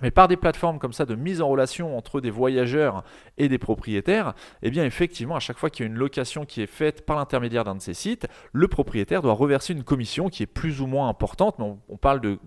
Mais 0.00 0.10
par 0.10 0.28
des 0.28 0.36
plateformes 0.36 0.78
comme 0.78 0.92
ça 0.92 1.06
de 1.06 1.14
mise 1.14 1.40
en 1.40 1.48
relation 1.48 1.96
entre 1.96 2.20
des 2.20 2.30
voyageurs 2.30 3.04
et 3.36 3.48
des 3.48 3.58
propriétaires, 3.58 4.34
eh 4.62 4.70
bien 4.70 4.84
effectivement, 4.84 5.36
à 5.36 5.40
chaque 5.40 5.58
fois 5.58 5.70
qu'il 5.70 5.84
y 5.84 5.88
a 5.88 5.90
une 5.90 5.98
location 5.98 6.44
qui 6.44 6.62
est 6.62 6.66
faite 6.66 7.04
par 7.04 7.16
l'intermédiaire 7.16 7.64
d'un 7.64 7.74
de 7.74 7.80
ces 7.80 7.94
sites, 7.94 8.26
le 8.52 8.68
propriétaire 8.68 9.22
doit 9.22 9.32
reverser 9.32 9.72
une 9.72 9.84
commission 9.84 10.28
qui 10.28 10.44
est 10.44 10.46
plus 10.46 10.80
ou 10.80 10.86
moins 10.86 11.08
importante, 11.08 11.58
mais 11.58 11.64
on, 11.88 11.96
parle 11.96 12.20
de 12.20 12.38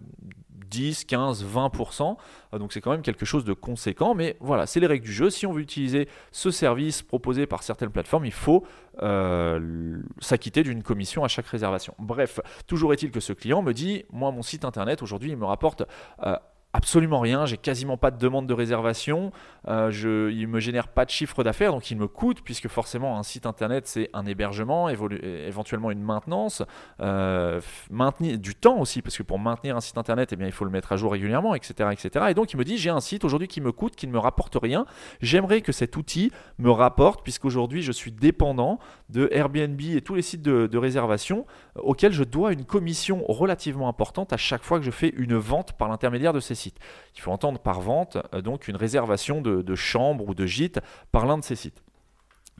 10, 0.71 1.05
15, 1.05 1.45
20%. 1.45 2.15
Donc 2.53 2.73
c'est 2.73 2.81
quand 2.81 2.91
même 2.91 3.03
quelque 3.03 3.25
chose 3.25 3.45
de 3.45 3.53
conséquent. 3.53 4.15
Mais 4.15 4.37
voilà, 4.39 4.65
c'est 4.65 4.79
les 4.79 4.87
règles 4.87 5.05
du 5.05 5.13
jeu. 5.13 5.29
Si 5.29 5.45
on 5.45 5.51
veut 5.51 5.61
utiliser 5.61 6.07
ce 6.31 6.49
service 6.49 7.03
proposé 7.03 7.45
par 7.45 7.61
certaines 7.61 7.91
plateformes, 7.91 8.25
il 8.25 8.31
faut 8.31 8.65
euh, 9.03 10.01
s'acquitter 10.19 10.63
d'une 10.63 10.81
commission 10.81 11.23
à 11.23 11.27
chaque 11.27 11.47
réservation. 11.47 11.93
Bref, 11.99 12.39
toujours 12.65 12.93
est-il 12.93 13.11
que 13.11 13.19
ce 13.19 13.33
client 13.33 13.61
me 13.61 13.73
dit, 13.73 14.05
moi 14.11 14.31
mon 14.31 14.41
site 14.41 14.65
internet 14.65 15.03
aujourd'hui, 15.03 15.29
il 15.29 15.37
me 15.37 15.45
rapporte... 15.45 15.83
Euh, 16.23 16.35
absolument 16.73 17.19
rien, 17.19 17.45
j'ai 17.45 17.57
quasiment 17.57 17.97
pas 17.97 18.11
de 18.11 18.17
demande 18.17 18.47
de 18.47 18.53
réservation, 18.53 19.31
euh, 19.67 19.91
je, 19.91 20.31
il 20.31 20.47
me 20.47 20.59
génère 20.59 20.87
pas 20.87 21.05
de 21.05 21.09
chiffre 21.09 21.43
d'affaires, 21.43 21.71
donc 21.71 21.91
il 21.91 21.97
me 21.97 22.07
coûte, 22.07 22.41
puisque 22.43 22.67
forcément 22.67 23.17
un 23.17 23.23
site 23.23 23.45
internet 23.45 23.87
c'est 23.87 24.09
un 24.13 24.25
hébergement, 24.25 24.87
éventuellement 24.89 25.91
une 25.91 26.01
maintenance, 26.01 26.63
euh, 27.01 27.59
maintenir 27.89 28.37
du 28.37 28.55
temps 28.55 28.79
aussi, 28.79 29.01
parce 29.01 29.17
que 29.17 29.23
pour 29.23 29.39
maintenir 29.39 29.75
un 29.75 29.81
site 29.81 29.97
internet, 29.97 30.29
eh 30.31 30.35
bien, 30.35 30.47
il 30.47 30.53
faut 30.53 30.65
le 30.65 30.71
mettre 30.71 30.93
à 30.93 30.97
jour 30.97 31.11
régulièrement, 31.11 31.55
etc. 31.55 31.89
etc. 31.91 32.25
Et 32.29 32.33
donc 32.33 32.53
il 32.53 32.57
me 32.57 32.63
dit 32.63 32.77
j'ai 32.77 32.89
un 32.89 33.01
site 33.01 33.25
aujourd'hui 33.25 33.47
qui 33.47 33.59
me 33.59 33.71
coûte, 33.71 33.95
qui 33.95 34.07
ne 34.07 34.13
me 34.13 34.19
rapporte 34.19 34.57
rien, 34.61 34.85
j'aimerais 35.21 35.61
que 35.61 35.71
cet 35.71 35.97
outil 35.97 36.31
me 36.57 36.71
rapporte, 36.71 37.23
puisqu'aujourd'hui 37.23 37.81
je 37.81 37.91
suis 37.91 38.11
dépendant 38.11 38.79
de 39.09 39.27
Airbnb 39.31 39.81
et 39.81 40.01
tous 40.01 40.15
les 40.15 40.21
sites 40.21 40.41
de, 40.41 40.67
de 40.67 40.77
réservation 40.77 41.45
euh, 41.77 41.81
auxquels 41.81 42.13
je 42.13 42.23
dois 42.23 42.53
une 42.53 42.63
commission 42.63 43.25
relativement 43.27 43.89
importante 43.89 44.31
à 44.31 44.37
chaque 44.37 44.63
fois 44.63 44.79
que 44.79 44.85
je 44.85 44.91
fais 44.91 45.09
une 45.17 45.35
vente 45.35 45.73
par 45.73 45.89
l'intermédiaire 45.89 46.33
de 46.33 46.39
ces 46.39 46.55
sites. 46.55 46.60
Il 46.67 47.21
faut 47.21 47.31
entendre 47.31 47.59
par 47.59 47.81
vente 47.81 48.17
euh, 48.33 48.41
donc 48.41 48.67
une 48.67 48.75
réservation 48.75 49.41
de, 49.41 49.61
de 49.61 49.75
chambre 49.75 50.27
ou 50.27 50.33
de 50.33 50.45
gîte 50.45 50.79
par 51.11 51.25
l'un 51.25 51.37
de 51.37 51.43
ces 51.43 51.55
sites. 51.55 51.81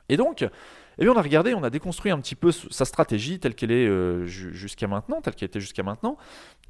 Et 0.08 0.16
donc, 0.16 0.44
eh 0.98 1.04
bien, 1.04 1.12
on 1.12 1.16
a 1.16 1.22
regardé, 1.22 1.54
on 1.54 1.62
a 1.62 1.70
déconstruit 1.70 2.10
un 2.10 2.20
petit 2.20 2.34
peu 2.34 2.52
sa 2.52 2.84
stratégie 2.84 3.38
telle 3.38 3.54
qu'elle 3.54 3.72
est 3.72 3.86
euh, 3.86 4.26
jusqu'à 4.26 4.86
maintenant, 4.86 5.20
telle 5.20 5.34
qu'elle 5.34 5.46
était 5.46 5.60
jusqu'à 5.60 5.82
maintenant. 5.82 6.16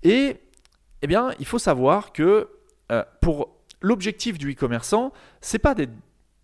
Et 0.02 0.36
eh 1.02 1.06
bien, 1.06 1.30
il 1.38 1.46
faut 1.46 1.58
savoir 1.58 2.12
que 2.12 2.48
euh, 2.92 3.04
pour 3.20 3.56
l'objectif 3.80 4.38
du 4.38 4.52
e-commerçant, 4.52 5.12
c'est 5.40 5.58
pas 5.58 5.74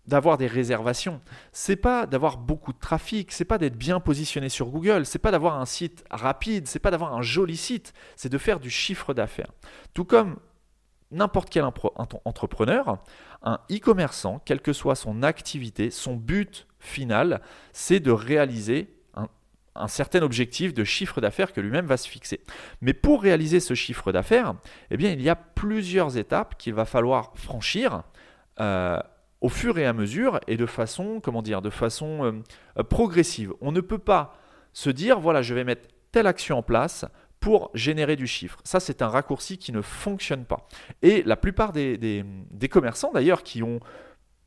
d'avoir 0.05 0.37
des 0.37 0.47
réservations, 0.47 1.21
c'est 1.53 1.77
pas 1.77 2.05
d'avoir 2.05 2.37
beaucoup 2.37 2.73
de 2.73 2.79
trafic, 2.79 3.31
c'est 3.31 3.45
pas 3.45 3.57
d'être 3.57 3.77
bien 3.77 4.01
positionné 4.01 4.49
sur 4.49 4.67
Google, 4.67 5.05
c'est 5.05 5.19
pas 5.19 5.31
d'avoir 5.31 5.59
un 5.59 5.65
site 5.65 6.03
rapide, 6.11 6.67
c'est 6.67 6.79
pas 6.79 6.91
d'avoir 6.91 7.13
un 7.13 7.21
joli 7.21 7.55
site, 7.55 7.93
c'est 8.17 8.29
de 8.29 8.37
faire 8.37 8.59
du 8.59 8.69
chiffre 8.69 9.13
d'affaires. 9.13 9.51
Tout 9.93 10.03
comme 10.03 10.37
n'importe 11.11 11.49
quel 11.49 11.63
entrepreneur, 11.63 12.97
un 13.41 13.59
e-commerçant, 13.71 14.41
quelle 14.45 14.61
que 14.61 14.73
soit 14.73 14.95
son 14.95 15.23
activité, 15.23 15.91
son 15.91 16.15
but 16.15 16.67
final, 16.79 17.41
c'est 17.73 17.99
de 17.99 18.11
réaliser 18.11 18.93
un, 19.75 19.87
certain 19.87 20.21
objectif 20.21 20.73
de 20.73 20.83
chiffre 20.83 21.21
d'affaires 21.21 21.53
que 21.53 21.61
lui-même 21.61 21.85
va 21.85 21.97
se 21.97 22.07
fixer. 22.07 22.41
Mais 22.81 22.93
pour 22.93 23.21
réaliser 23.21 23.59
ce 23.59 23.73
chiffre 23.73 24.11
d'affaires, 24.11 24.55
eh 24.91 24.97
bien, 24.97 25.11
il 25.11 25.21
y 25.21 25.29
a 25.29 25.35
plusieurs 25.35 26.17
étapes 26.17 26.57
qu'il 26.57 26.73
va 26.73 26.85
falloir 26.85 27.31
franchir. 27.35 28.03
Euh, 28.59 28.99
au 29.41 29.49
fur 29.49 29.77
et 29.77 29.85
à 29.85 29.93
mesure 29.93 30.39
et 30.47 30.57
de 30.57 30.65
façon, 30.65 31.21
comment 31.23 31.41
dire, 31.41 31.61
de 31.61 31.69
façon 31.69 32.43
euh, 32.77 32.83
progressive. 32.83 33.53
On 33.61 33.71
ne 33.71 33.81
peut 33.81 33.97
pas 33.99 34.35
se 34.73 34.89
dire, 34.89 35.19
voilà, 35.19 35.41
je 35.41 35.53
vais 35.53 35.63
mettre 35.63 35.87
telle 36.11 36.27
action 36.27 36.57
en 36.57 36.63
place 36.63 37.05
pour 37.39 37.71
générer 37.73 38.15
du 38.15 38.27
chiffre. 38.27 38.59
Ça, 38.63 38.79
c'est 38.79 39.01
un 39.01 39.07
raccourci 39.07 39.57
qui 39.57 39.71
ne 39.71 39.81
fonctionne 39.81 40.45
pas. 40.45 40.67
Et 41.01 41.23
la 41.23 41.37
plupart 41.37 41.71
des, 41.71 42.23
commerçants, 42.69 43.11
d'ailleurs, 43.13 43.43
qui 43.43 43.63
ont 43.63 43.79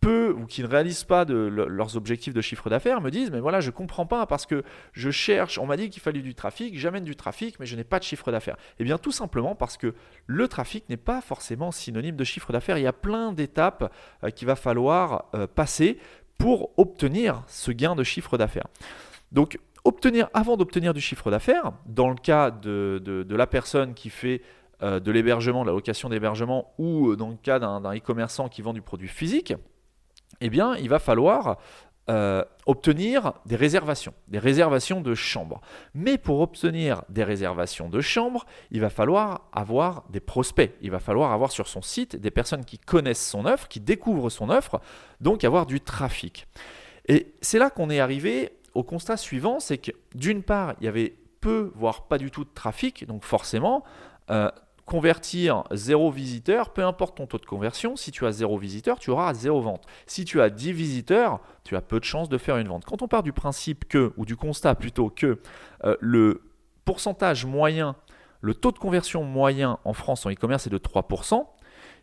peu 0.01 0.35
ou 0.37 0.47
qui 0.47 0.63
ne 0.63 0.67
réalisent 0.67 1.05
pas 1.05 1.25
leurs 1.25 1.97
objectifs 1.97 2.35
de 2.35 2.41
chiffre 2.41 2.69
d'affaires 2.69 3.01
me 3.01 3.09
disent 3.13 3.31
mais 3.31 3.39
voilà 3.39 3.61
je 3.61 3.71
comprends 3.71 4.05
pas 4.05 4.27
parce 4.27 4.47
que 4.47 4.65
je 4.91 5.13
cherche 5.13 5.59
on 5.59 5.67
m'a 5.67 5.77
dit 5.77 5.91
qu'il 5.91 6.03
fallait 6.03 6.23
du 6.23 6.35
trafic 6.35 6.77
j'amène 6.77 7.05
du 7.05 7.15
trafic 7.15 7.61
mais 7.61 7.67
je 7.67 7.77
n'ai 7.77 7.85
pas 7.85 8.01
de 8.01 8.05
chiffre 8.05 8.33
d'affaires 8.33 8.57
eh 8.81 8.85
bien 8.85 8.99
tout 8.99 9.13
simplement 9.13 9.55
parce 9.55 9.77
que 9.77 9.95
le 10.27 10.49
trafic 10.49 10.89
n'est 10.89 10.97
pas 10.97 11.21
forcément 11.21 11.71
synonyme 11.71 12.17
de 12.17 12.25
chiffre 12.25 12.53
d'affaires 12.53 12.79
il 12.79 12.83
y 12.83 12.89
a 12.89 12.93
plein 12.93 13.33
d'étapes 13.33 13.93
euh, 14.25 14.31
qu'il 14.31 14.49
va 14.49 14.57
falloir 14.57 15.27
euh, 15.37 15.47
passer 15.47 16.01
pour 16.37 16.73
obtenir 16.79 17.45
ce 17.47 17.71
gain 17.71 17.95
de 17.95 18.03
chiffre 18.03 18.37
d'affaires 18.37 18.67
donc 19.31 19.61
obtenir, 19.85 20.29
avant 20.35 20.57
d'obtenir 20.57 20.95
du 20.95 21.01
chiffre 21.01 21.31
d'affaires, 21.31 21.73
dans 21.87 22.09
le 22.09 22.17
cas 22.17 22.51
de, 22.51 23.27
la 23.29 23.47
personne 23.47 23.95
qui 23.95 24.11
fait 24.11 24.43
euh, 24.83 25.01
de 25.01 25.11
l'hébergement, 25.11 25.63
de 25.63 25.69
la 25.69 25.75
location 25.75 26.09
d'hébergement, 26.09 26.75
ou 26.79 27.11
euh, 27.11 27.17
dans 27.17 27.29
le 27.29 27.37
cas 27.37 27.59
d'un 27.59 27.81
e-commerçant 27.95 28.49
qui 28.49 28.63
vend 28.63 28.73
du 28.73 28.83
produit 28.83 29.09
physique, 29.09 29.55
eh 30.41 30.51
bien, 30.51 30.77
il 30.77 30.89
va 30.89 30.99
falloir 30.99 31.59
euh, 32.11 32.45
obtenir 32.67 33.35
des 33.47 33.55
réservations, 33.55 34.13
des 34.27 34.41
réservations 34.41 35.01
de 35.01 35.15
chambres. 35.15 35.61
Mais 35.95 36.19
pour 36.19 36.41
obtenir 36.41 37.03
des 37.09 37.23
réservations 37.23 37.89
de 37.89 38.01
chambres, 38.01 38.45
il 38.73 38.81
va 38.81 38.91
falloir 38.91 39.49
avoir 39.53 40.05
des 40.11 40.19
prospects. 40.19 40.75
Il 40.81 40.91
va 40.91 40.99
falloir 40.99 41.31
avoir 41.31 41.53
sur 41.53 41.69
son 41.69 41.81
site 41.81 42.17
des 42.17 42.33
personnes 42.33 42.65
qui 42.65 42.79
connaissent 42.79 43.25
son 43.25 43.47
offre, 43.47 43.69
qui 43.69 43.79
découvrent 43.79 44.31
son 44.31 44.51
offre, 44.51 44.81
donc 45.21 45.45
avoir 45.45 45.65
du 45.65 45.81
trafic. 45.81 46.49
Et 47.07 47.35
c'est 47.41 47.61
là 47.61 47.71
qu'on 47.71 47.89
est 47.89 48.01
arrivé 48.01 48.51
au 48.75 48.83
constat 48.83 49.17
suivant, 49.17 49.61
c'est 49.61 49.79
que 49.79 49.93
d'une 50.15 50.43
part, 50.43 50.75
il 50.81 50.85
y 50.85 50.89
avait 50.89 51.17
peu, 51.41 51.73
voire 51.75 52.07
pas 52.07 52.19
du 52.19 52.31
tout 52.31 52.45
de 52.45 52.51
trafic, 52.55 53.07
donc 53.07 53.25
forcément, 53.25 53.85
euh, 54.31 54.51
convertir 54.87 55.65
zéro 55.71 56.11
visiteur, 56.11 56.73
peu 56.73 56.85
importe 56.85 57.17
ton 57.17 57.27
taux 57.27 57.39
de 57.39 57.47
conversion, 57.47 57.97
si 57.97 58.11
tu 58.11 58.27
as 58.27 58.33
zéro 58.33 58.59
visiteur, 58.59 58.99
tu 58.99 59.11
auras 59.11 59.33
zéro 59.35 59.61
vente. 59.61 59.85
Si 60.07 60.25
tu 60.25 60.41
as 60.41 60.51
10 60.51 60.73
visiteurs, 60.73 61.41
tu 61.65 61.77
as 61.77 61.81
peu 61.81 62.01
de 62.01 62.05
chances 62.05 62.29
de 62.29 62.39
faire 62.39 62.59
une 62.59 62.69
vente. 62.69 62.85
Quand 62.85 63.03
on 63.03 63.09
part 63.09 63.23
du 63.23 63.33
principe 63.33 63.87
que, 63.87 64.13
ou 64.17 64.25
du 64.25 64.37
constat 64.37 64.75
plutôt 64.75 65.09
que 65.09 65.41
euh, 65.85 65.97
le 66.01 66.43
pourcentage 66.85 67.47
moyen, 67.47 67.97
le 68.41 68.55
taux 68.55 68.73
de 68.73 68.79
conversion 68.79 69.23
moyen 69.23 69.79
en 69.85 69.93
France 69.93 70.27
en 70.27 70.31
e-commerce 70.31 70.67
est 70.67 70.71
de 70.71 70.79
3%, 70.79 71.47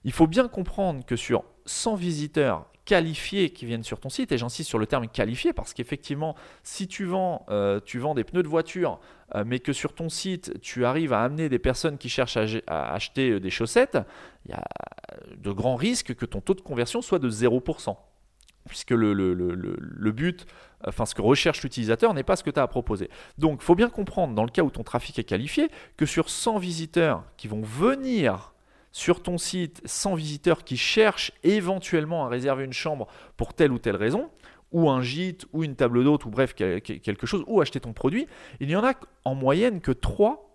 il 0.06 0.12
faut 0.14 0.28
bien 0.28 0.48
comprendre 0.48 1.06
que 1.06 1.18
sur 1.18 1.44
100 1.66 1.96
visiteurs 1.96 2.66
qualifiés 2.90 3.52
qui 3.52 3.68
viennent 3.68 3.84
sur 3.84 4.00
ton 4.00 4.10
site, 4.10 4.32
et 4.32 4.40
j'insiste 4.40 4.68
sur 4.68 4.80
le 4.80 4.88
terme 4.88 5.08
qualifié 5.08 5.54
parce 5.54 5.76
qu'effectivement, 5.76 6.36
si 6.64 6.88
tu 6.88 7.06
vends, 7.06 7.46
euh, 7.50 7.80
tu 7.86 8.00
vends 8.00 8.16
des 8.16 8.24
pneus 8.24 8.42
de 8.42 8.48
voiture, 8.48 9.00
euh, 9.36 9.44
mais 9.46 9.60
que 9.60 9.74
sur 9.74 9.94
ton 9.94 10.10
site, 10.10 10.60
tu 10.62 10.86
arrives 10.86 11.14
à 11.14 11.22
amener 11.22 11.50
des 11.50 11.60
personnes 11.60 12.00
qui 12.00 12.10
cherchent 12.10 12.38
à, 12.66 12.92
acheter 12.92 13.30
euh, 13.30 13.40
des 13.40 13.52
chaussettes, 13.52 14.00
il 14.46 14.52
y 14.52 14.54
a 14.56 14.64
de 15.38 15.52
grands 15.52 15.76
risques 15.76 16.16
que 16.16 16.26
ton 16.26 16.42
taux 16.42 16.56
de 16.56 16.62
conversion 16.62 17.04
soit 17.04 17.20
de 17.20 17.30
0%. 17.30 17.96
Puisque 18.68 18.92
le, 18.92 19.14
le, 19.14 19.36
le, 19.36 19.54
le 19.56 20.12
but, 20.12 20.48
enfin 20.84 21.06
ce 21.06 21.14
que 21.14 21.22
recherche 21.22 21.62
l'utilisateur 21.62 22.16
n'est 22.16 22.24
pas 22.24 22.36
ce 22.36 22.44
que 22.44 22.50
tu 22.50 22.60
as 22.60 22.64
à 22.64 22.68
proposer. 22.68 23.12
Donc 23.38 23.60
il 23.62 23.66
faut 23.66 23.76
bien 23.76 23.90
comprendre, 23.90 24.34
dans 24.34 24.44
le 24.44 24.50
cas 24.50 24.64
où 24.64 24.72
ton 24.72 24.84
trafic 24.84 25.20
est 25.20 25.24
qualifié, 25.24 25.70
que 25.96 26.08
sur 26.08 26.30
100 26.30 26.58
visiteurs 26.58 27.24
qui 27.38 27.48
vont 27.48 27.62
venir 27.62 28.54
sur 28.92 29.22
ton 29.22 29.38
site 29.38 29.82
sans 29.86 30.16
visiteurs 30.16 30.64
qui 30.64 30.78
cherchent 30.78 31.32
éventuellement 31.44 32.26
à 32.26 32.30
réserver 32.30 32.66
une 32.66 32.74
chambre 32.74 33.08
pour 33.38 33.54
telle 33.54 33.72
ou 33.72 33.80
telle 33.80 33.96
raison, 33.96 34.30
ou 34.72 34.90
un 34.90 35.02
gîte, 35.02 35.46
ou 35.54 35.64
une 35.64 35.76
table 35.76 36.04
d'hôte, 36.04 36.26
ou 36.26 36.30
bref, 36.30 36.54
quelque 36.54 37.26
chose, 37.26 37.44
ou 37.48 37.62
acheter 37.62 37.80
ton 37.80 37.94
produit, 37.94 38.28
il 38.60 38.68
n'y 38.68 38.76
en 38.76 38.84
a 38.84 38.94
en 39.26 39.36
moyenne 39.36 39.82
que 39.82 39.92
3 39.92 40.50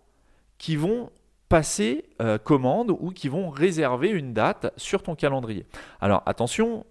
qui 0.58 0.76
vont 0.76 1.10
passer 1.48 2.04
euh, 2.20 2.38
commande 2.38 2.90
ou 2.90 3.10
qui 3.10 3.28
vont 3.28 3.50
réserver 3.50 4.08
une 4.08 4.32
date 4.32 4.72
sur 4.76 5.02
ton 5.02 5.14
calendrier. 5.14 5.66
Alors 6.00 6.22
attention, 6.26 6.86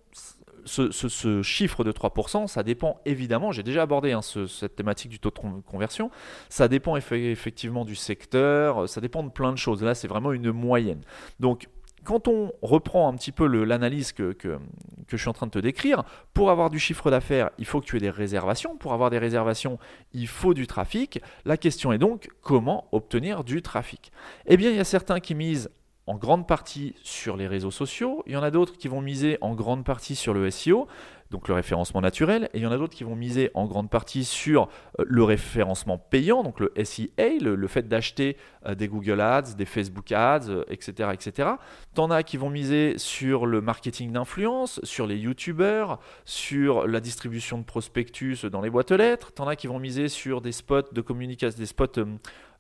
ce, 0.66 1.42
chiffre 1.42 1.84
de 1.84 1.92
3%, 1.92 2.48
ça 2.48 2.64
dépend 2.64 3.00
évidemment, 3.06 3.52
j'ai 3.52 3.64
déjà 3.64 3.84
abordé 3.84 4.12
hein, 4.12 4.22
cette 4.22 4.76
thématique 4.76 5.12
du 5.12 5.20
taux 5.20 5.32
de 5.32 5.62
conversion, 5.62 6.12
ça 6.50 6.68
dépend 6.68 6.96
effectivement 6.96 7.86
du 7.86 7.96
secteur, 7.96 8.88
ça 8.88 9.02
dépend 9.02 9.24
de 9.24 9.30
plein 9.30 9.52
de 9.52 9.58
choses. 9.58 9.84
Là, 9.84 9.96
c'est 9.96 10.08
vraiment 10.08 10.32
une 10.32 10.52
moyenne. 10.52 11.02
Donc, 11.40 11.68
quand 12.04 12.28
on 12.28 12.52
reprend 12.62 13.08
un 13.08 13.16
petit 13.16 13.32
peu 13.32 13.48
l'analyse 13.48 14.12
que, 14.12 14.34
que, 14.34 14.60
je 15.08 15.18
suis 15.18 15.30
en 15.30 15.34
train 15.34 15.46
de 15.46 15.52
te 15.52 15.60
décrire, 15.60 16.04
pour 16.34 16.50
avoir 16.52 16.70
du 16.70 16.80
chiffre 16.80 17.10
d'affaires, 17.10 17.50
il 17.58 17.66
faut 17.66 17.80
que 17.80 17.86
tu 17.86 17.96
aies 17.96 18.02
des 18.02 18.10
réservations. 18.10 18.76
Pour 18.76 18.94
avoir 18.94 19.10
des 19.10 19.20
réservations, 19.20 19.80
il 20.12 20.28
faut 20.28 20.54
du 20.54 20.68
trafic. 20.68 21.22
La 21.46 21.56
question 21.56 21.94
est 21.94 21.98
donc 21.98 22.30
comment 22.42 22.88
obtenir 22.92 23.44
du 23.44 23.62
trafic? 23.62 24.12
Eh 24.48 24.58
bien, 24.58 24.70
il 24.70 24.76
y 24.76 24.80
a 24.80 24.86
certains 24.86 25.20
qui 25.20 25.36
misent 25.36 25.70
en 26.08 26.16
grande 26.16 26.48
partie 26.48 26.96
sur 27.04 27.38
les 27.38 27.48
réseaux 27.48 27.72
sociaux, 27.72 28.24
il 28.26 28.34
y 28.34 28.38
en 28.38 28.44
a 28.44 28.52
d'autres 28.52 28.78
qui 28.78 28.88
vont 28.88 29.02
miser 29.02 29.38
en 29.42 29.56
grande 29.56 29.86
partie 29.86 30.16
sur 30.16 30.34
le 30.34 30.50
SEO, 30.52 30.88
donc 31.34 31.48
le 31.48 31.56
référencement 31.56 32.02
naturel, 32.02 32.50
et 32.54 32.60
il 32.60 32.64
y 32.64 32.68
en 32.68 32.72
a 32.72 32.78
d'autres 32.78 32.94
qui 32.94 33.04
vont 33.04 33.16
miser 33.16 33.50
en 33.56 33.66
grande 33.66 33.90
partie 33.90 34.24
sur 34.24 34.70
euh, 35.00 35.06
le 35.08 35.24
référencement 35.24 35.98
payant, 35.98 36.44
donc 36.44 36.60
le 36.60 36.72
SEA, 36.84 37.40
le, 37.42 37.68
fait 37.68 37.88
d'acheter 37.88 38.38
euh, 38.68 38.76
des 38.76 38.88
Google 38.88 39.20
Ads, 39.20 39.56
des 39.58 39.66
Facebook 39.66 40.12
Ads, 40.12 40.64
etc. 40.70 40.94
Euh, 41.10 41.12
etc. 41.12 41.50
T'en 41.96 42.12
as 42.12 42.22
qui 42.24 42.38
vont 42.38 42.50
miser 42.50 42.98
sur 42.98 43.46
le 43.46 43.62
marketing 43.62 44.12
d'influence, 44.12 44.80
sur 44.84 45.08
les 45.08 45.18
YouTubers, 45.18 45.98
sur 46.26 46.86
la 46.86 47.00
distribution 47.00 47.58
de 47.58 47.64
prospectus 47.64 48.46
dans 48.46 48.62
les 48.62 48.70
boîtes 48.70 48.92
aux 48.92 48.98
lettres, 48.98 49.32
t'en 49.32 49.48
as 49.48 49.56
qui 49.56 49.68
vont 49.68 49.80
miser 49.80 50.10
sur 50.10 50.42
des 50.42 50.52
spots 50.52 50.92
de 50.92 51.02
communication, 51.02 51.58
des 51.58 51.66
spots, 51.66 52.04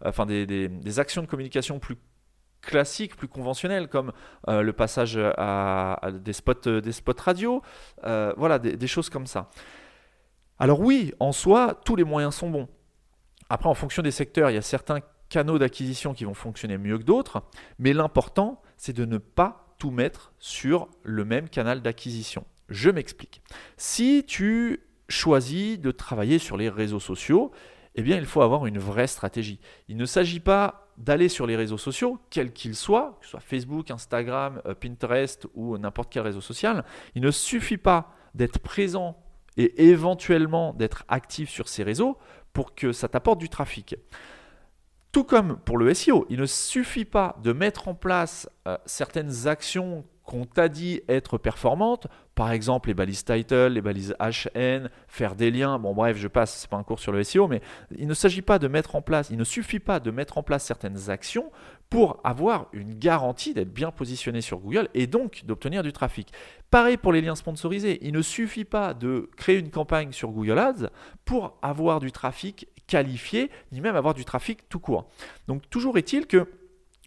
enfin 0.03 0.25
des, 0.25 0.45
des 0.47 0.99
actions 0.99 1.21
de 1.21 1.27
communication 1.27 1.77
plus 1.77 1.97
classiques, 2.63 3.15
plus 3.15 3.27
conventionnels, 3.27 3.87
comme 3.87 4.11
euh, 4.47 4.61
le 4.61 4.73
passage 4.73 5.19
à, 5.19 5.99
des, 6.11 6.33
spots, 6.33 6.67
euh, 6.67 6.81
des 6.81 6.91
spots 6.91 7.13
radio, 7.19 7.61
euh, 8.05 8.33
voilà, 8.37 8.57
des, 8.57 8.87
choses 8.87 9.09
comme 9.09 9.27
ça. 9.27 9.49
Alors 10.57 10.79
oui, 10.79 11.13
en 11.19 11.31
soi, 11.31 11.79
tous 11.85 11.95
les 11.95 12.03
moyens 12.03 12.35
sont 12.35 12.49
bons. 12.49 12.67
Après, 13.49 13.69
en 13.69 13.73
fonction 13.73 14.01
des 14.01 14.11
secteurs, 14.11 14.49
il 14.49 14.55
y 14.55 14.57
a 14.57 14.63
certains 14.63 14.99
canaux 15.29 15.59
d'acquisition 15.59 16.13
qui 16.13 16.25
vont 16.25 16.33
fonctionner 16.33 16.77
mieux 16.77 16.97
que 16.97 17.03
d'autres, 17.03 17.43
mais 17.77 17.93
l'important, 17.93 18.61
c'est 18.77 18.93
de 18.93 19.05
ne 19.05 19.17
pas 19.17 19.75
tout 19.77 19.91
mettre 19.91 20.33
sur 20.39 20.87
le 21.03 21.25
même 21.25 21.49
canal 21.49 21.81
d'acquisition. 21.81 22.45
Je 22.69 22.89
m'explique. 22.89 23.41
Si 23.77 24.23
tu 24.25 24.79
choisis 25.09 25.79
de 25.79 25.91
travailler 25.91 26.39
sur 26.39 26.55
les 26.55 26.69
réseaux 26.69 26.99
sociaux, 26.99 27.51
eh 27.95 28.01
bien, 28.01 28.17
il 28.17 28.25
faut 28.25 28.41
avoir 28.41 28.65
une 28.65 28.79
vraie 28.79 29.07
stratégie. 29.07 29.59
Il 29.87 29.97
ne 29.97 30.05
s'agit 30.05 30.39
pas 30.39 30.82
d'aller 30.97 31.29
sur 31.29 31.47
les 31.47 31.55
réseaux 31.55 31.77
sociaux, 31.77 32.19
quels 32.29 32.53
qu'ils 32.53 32.75
soient, 32.75 33.17
que 33.19 33.25
ce 33.25 33.31
soit 33.31 33.39
Facebook, 33.39 33.91
Instagram, 33.91 34.61
euh, 34.65 34.75
Pinterest 34.75 35.47
ou 35.55 35.77
n'importe 35.77 36.11
quel 36.11 36.23
réseau 36.23 36.41
social. 36.41 36.85
Il 37.15 37.21
ne 37.21 37.31
suffit 37.31 37.77
pas 37.77 38.13
d'être 38.35 38.59
présent 38.59 39.17
et 39.57 39.89
éventuellement 39.89 40.73
d'être 40.73 41.03
actif 41.07 41.49
sur 41.49 41.67
ces 41.67 41.83
réseaux 41.83 42.17
pour 42.53 42.75
que 42.75 42.91
ça 42.91 43.07
t'apporte 43.07 43.39
du 43.39 43.49
trafic. 43.49 43.95
Tout 45.11 45.23
comme 45.23 45.57
pour 45.57 45.77
le 45.77 45.93
SEO, 45.93 46.25
il 46.29 46.39
ne 46.39 46.45
suffit 46.45 47.05
pas 47.05 47.37
de 47.43 47.53
mettre 47.53 47.87
en 47.87 47.93
place 47.93 48.49
euh, 48.67 48.77
certaines 48.85 49.47
actions 49.47 50.05
qu'on 50.23 50.45
t'a 50.45 50.69
dit 50.69 51.01
être 51.09 51.37
performantes, 51.37 52.07
par 52.35 52.51
exemple 52.51 52.87
les 52.87 52.93
balises 52.93 53.25
title, 53.25 53.67
les 53.67 53.81
balises 53.81 54.15
HN, 54.19 54.89
faire 55.07 55.35
des 55.35 55.51
liens, 55.51 55.79
bon 55.79 55.93
bref, 55.93 56.17
je 56.17 56.27
passe, 56.27 56.57
c'est 56.59 56.69
pas 56.69 56.77
un 56.77 56.83
cours 56.83 56.99
sur 56.99 57.11
le 57.11 57.23
SEO, 57.23 57.47
mais 57.47 57.61
il 57.97 58.07
ne 58.07 58.13
s'agit 58.13 58.41
pas 58.41 58.57
de 58.57 58.67
mettre 58.67 58.95
en 58.95 59.01
place, 59.01 59.29
il 59.29 59.37
ne 59.37 59.43
suffit 59.43 59.79
pas 59.79 59.99
de 59.99 60.11
mettre 60.11 60.37
en 60.37 60.43
place 60.43 60.63
certaines 60.63 61.09
actions 61.09 61.51
pour 61.89 62.21
avoir 62.23 62.67
une 62.73 62.95
garantie 62.95 63.53
d'être 63.53 63.73
bien 63.73 63.91
positionné 63.91 64.41
sur 64.41 64.59
Google 64.59 64.87
et 64.93 65.07
donc 65.07 65.43
d'obtenir 65.45 65.83
du 65.83 65.91
trafic. 65.91 66.31
Pareil 66.71 66.97
pour 66.97 67.11
les 67.11 67.21
liens 67.21 67.35
sponsorisés, 67.35 67.99
il 68.01 68.13
ne 68.13 68.21
suffit 68.21 68.65
pas 68.65 68.93
de 68.93 69.29
créer 69.37 69.59
une 69.59 69.69
campagne 69.69 70.11
sur 70.11 70.31
Google 70.31 70.57
Ads 70.57 70.89
pour 71.25 71.57
avoir 71.61 71.99
du 71.99 72.11
trafic 72.11 72.67
qualifié, 72.87 73.51
ni 73.71 73.81
même 73.81 73.95
avoir 73.95 74.13
du 74.13 74.25
trafic 74.25 74.67
tout 74.69 74.79
court. 74.79 75.07
Donc 75.47 75.69
toujours 75.69 75.97
est-il 75.97 76.27
que 76.27 76.47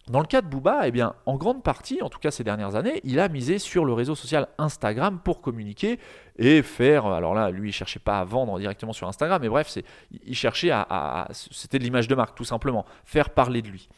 dans 0.09 0.19
le 0.19 0.25
cas 0.25 0.41
de 0.41 0.47
Booba, 0.47 0.87
eh 0.87 0.91
bien, 0.91 1.15
en 1.25 1.35
grande 1.35 1.63
partie, 1.63 2.01
en 2.01 2.09
tout 2.09 2.19
cas 2.19 2.31
ces 2.31 2.43
dernières 2.43 2.75
années, 2.75 3.01
il 3.03 3.19
a 3.19 3.27
misé 3.27 3.59
sur 3.59 3.83
le 3.83 3.93
réseau 3.93 4.15
social 4.15 4.47
Instagram 4.57 5.19
pour 5.23 5.41
communiquer 5.41 5.99
et 6.37 6.61
faire. 6.61 7.05
Alors 7.05 7.33
là, 7.33 7.51
lui, 7.51 7.69
il 7.69 7.73
cherchait 7.73 7.99
pas 7.99 8.19
à 8.19 8.23
vendre 8.23 8.57
directement 8.57 8.93
sur 8.93 9.07
Instagram, 9.07 9.41
mais 9.41 9.49
bref, 9.49 9.77
il 10.25 10.35
cherchait 10.35 10.71
à, 10.71 11.27
c'était 11.31 11.79
de 11.79 11.83
l'image 11.83 12.07
de 12.07 12.15
marque, 12.15 12.35
tout 12.35 12.45
simplement, 12.45 12.85
faire 13.03 13.31
parler 13.31 13.61
de 13.61 13.69
lui. 13.69 13.89